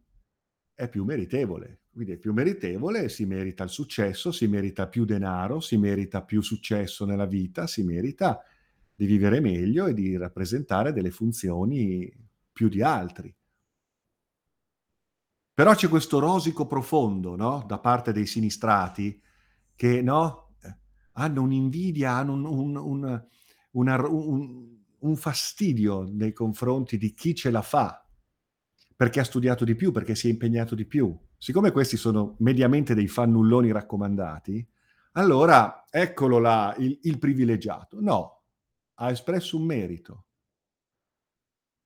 è 0.73 0.89
più 0.89 1.05
meritevole. 1.05 1.83
Quindi 1.89 2.13
è 2.13 2.17
più 2.17 2.33
meritevole, 2.33 3.07
si 3.07 3.23
merita 3.25 3.63
il 3.63 3.69
successo, 3.69 4.33
si 4.33 4.47
merita 4.47 4.89
più 4.89 5.05
denaro, 5.05 5.61
si 5.61 5.77
merita 5.77 6.21
più 6.21 6.41
successo 6.41 7.05
nella 7.05 7.25
vita, 7.25 7.65
si 7.65 7.83
merita 7.83 8.43
di 8.93 9.05
vivere 9.05 9.39
meglio 9.39 9.87
e 9.87 9.93
di 9.93 10.17
rappresentare 10.17 10.91
delle 10.91 11.11
funzioni 11.11 12.29
più 12.51 12.69
di 12.69 12.81
altri. 12.81 13.35
Però 15.53 15.75
c'è 15.75 15.89
questo 15.89 16.19
rosico 16.19 16.65
profondo, 16.65 17.35
no? 17.35 17.63
Da 17.67 17.79
parte 17.79 18.11
dei 18.11 18.25
sinistrati 18.25 19.21
che, 19.75 20.01
no? 20.01 20.55
Hanno 21.13 21.41
un'invidia, 21.41 22.13
hanno 22.13 22.33
un, 22.33 22.45
un, 22.45 22.75
un, 22.77 23.25
una, 23.71 24.07
un 24.07 25.15
fastidio 25.15 26.03
nei 26.03 26.33
confronti 26.33 26.97
di 26.97 27.13
chi 27.13 27.35
ce 27.35 27.51
la 27.51 27.61
fa, 27.61 28.05
perché 28.95 29.19
ha 29.19 29.25
studiato 29.25 29.65
di 29.65 29.75
più, 29.75 29.91
perché 29.91 30.15
si 30.15 30.27
è 30.27 30.31
impegnato 30.31 30.73
di 30.73 30.85
più. 30.85 31.17
Siccome 31.37 31.71
questi 31.71 31.97
sono 31.97 32.35
mediamente 32.39 32.93
dei 32.93 33.07
fannulloni 33.07 33.71
raccomandati, 33.71 34.67
allora 35.13 35.85
eccolo 35.89 36.39
là, 36.39 36.73
il, 36.77 36.97
il 37.03 37.17
privilegiato. 37.19 37.99
No, 37.99 38.43
ha 38.95 39.11
espresso 39.11 39.57
un 39.57 39.65
merito. 39.65 40.27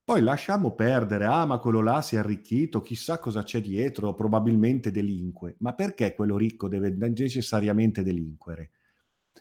Poi 0.06 0.22
lasciamo 0.22 0.76
perdere, 0.76 1.26
ah 1.26 1.46
ma 1.48 1.58
quello 1.58 1.82
là 1.82 2.00
si 2.04 2.16
è 2.16 2.20
arricchito, 2.20 2.84
chissà 2.84 3.18
cosa 3.18 3.42
c'è 3.42 3.60
dietro, 3.60 4.14
probabilmente 4.14 4.92
delinque. 4.92 5.56
Ma 5.62 5.74
perché 5.74 6.14
quello 6.14 6.38
ricco 6.38 6.68
deve 6.68 6.92
necessariamente 6.92 8.04
delinquere? 8.04 8.70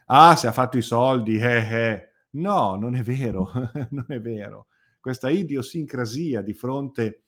Ah, 0.07 0.35
se 0.37 0.47
ha 0.47 0.53
fatto 0.53 0.79
i 0.79 0.83
soldi, 0.83 1.37
eh 1.37 1.59
eh. 1.59 2.09
No, 2.31 2.77
non 2.77 2.97
è 2.97 3.03
vero, 3.03 3.51
non 3.91 4.07
è 4.09 4.19
vero. 4.23 4.69
Questa 5.01 5.29
idiosincrasia 5.29 6.41
di 6.41 6.55
fronte 6.55 7.25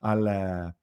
al, 0.00 0.74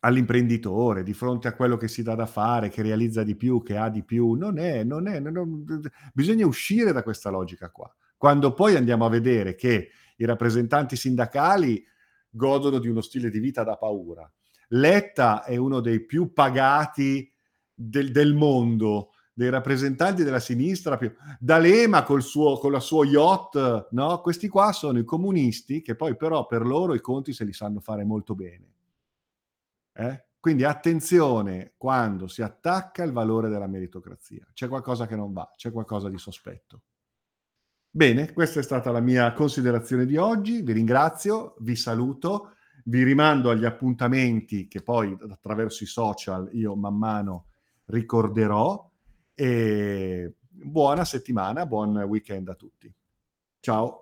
all'imprenditore, 0.00 1.04
di 1.04 1.14
fronte 1.14 1.46
a 1.46 1.54
quello 1.54 1.76
che 1.76 1.86
si 1.86 2.02
dà 2.02 2.16
da 2.16 2.26
fare, 2.26 2.68
che 2.68 2.82
realizza 2.82 3.22
di 3.22 3.36
più, 3.36 3.62
che 3.62 3.76
ha 3.76 3.88
di 3.88 4.02
più. 4.02 4.32
Non 4.32 4.58
è, 4.58 4.82
non 4.82 5.06
è, 5.06 5.20
non, 5.20 5.64
bisogna 6.12 6.46
uscire 6.46 6.92
da 6.92 7.04
questa 7.04 7.30
logica 7.30 7.70
qua. 7.70 7.88
Quando 8.16 8.54
poi 8.54 8.74
andiamo 8.74 9.04
a 9.04 9.08
vedere 9.08 9.54
che 9.54 9.90
i 10.16 10.24
rappresentanti 10.24 10.96
sindacali 10.96 11.84
godono 12.28 12.78
di 12.78 12.88
uno 12.88 13.00
stile 13.00 13.30
di 13.30 13.38
vita 13.38 13.62
da 13.62 13.76
paura. 13.76 14.30
Letta 14.68 15.44
è 15.44 15.56
uno 15.56 15.80
dei 15.80 16.04
più 16.04 16.32
pagati 16.32 17.30
del, 17.74 18.10
del 18.10 18.34
mondo, 18.34 19.10
dei 19.34 19.50
rappresentanti 19.50 20.24
della 20.24 20.40
sinistra, 20.40 20.96
più, 20.96 21.12
D'Alema 21.38 22.02
col 22.02 22.22
suo, 22.22 22.58
con 22.58 22.72
la 22.72 22.80
sua 22.80 23.04
yacht, 23.04 23.88
no? 23.90 24.20
questi 24.20 24.48
qua 24.48 24.72
sono 24.72 24.98
i 24.98 25.04
comunisti 25.04 25.82
che 25.82 25.94
poi 25.94 26.16
però 26.16 26.46
per 26.46 26.66
loro 26.66 26.94
i 26.94 27.00
conti 27.00 27.32
se 27.32 27.44
li 27.44 27.52
sanno 27.52 27.80
fare 27.80 28.04
molto 28.04 28.34
bene. 28.34 28.70
Eh? 29.92 30.24
Quindi 30.40 30.64
attenzione 30.64 31.74
quando 31.76 32.26
si 32.26 32.42
attacca 32.42 33.04
il 33.04 33.12
valore 33.12 33.48
della 33.48 33.68
meritocrazia. 33.68 34.46
C'è 34.52 34.68
qualcosa 34.68 35.06
che 35.06 35.16
non 35.16 35.32
va, 35.32 35.50
c'è 35.54 35.70
qualcosa 35.70 36.08
di 36.08 36.18
sospetto. 36.18 36.82
Bene, 37.94 38.32
questa 38.32 38.58
è 38.58 38.62
stata 38.62 38.90
la 38.90 39.00
mia 39.00 39.34
considerazione 39.34 40.06
di 40.06 40.16
oggi. 40.16 40.62
Vi 40.62 40.72
ringrazio, 40.72 41.56
vi 41.58 41.76
saluto, 41.76 42.54
vi 42.84 43.02
rimando 43.02 43.50
agli 43.50 43.66
appuntamenti 43.66 44.66
che 44.66 44.80
poi 44.80 45.14
attraverso 45.28 45.84
i 45.84 45.86
social 45.86 46.48
io 46.52 46.74
man 46.74 46.96
mano 46.96 47.48
ricorderò 47.84 48.90
e 49.34 50.36
buona 50.48 51.04
settimana, 51.04 51.66
buon 51.66 51.98
weekend 51.98 52.48
a 52.48 52.54
tutti. 52.54 52.90
Ciao. 53.60 54.01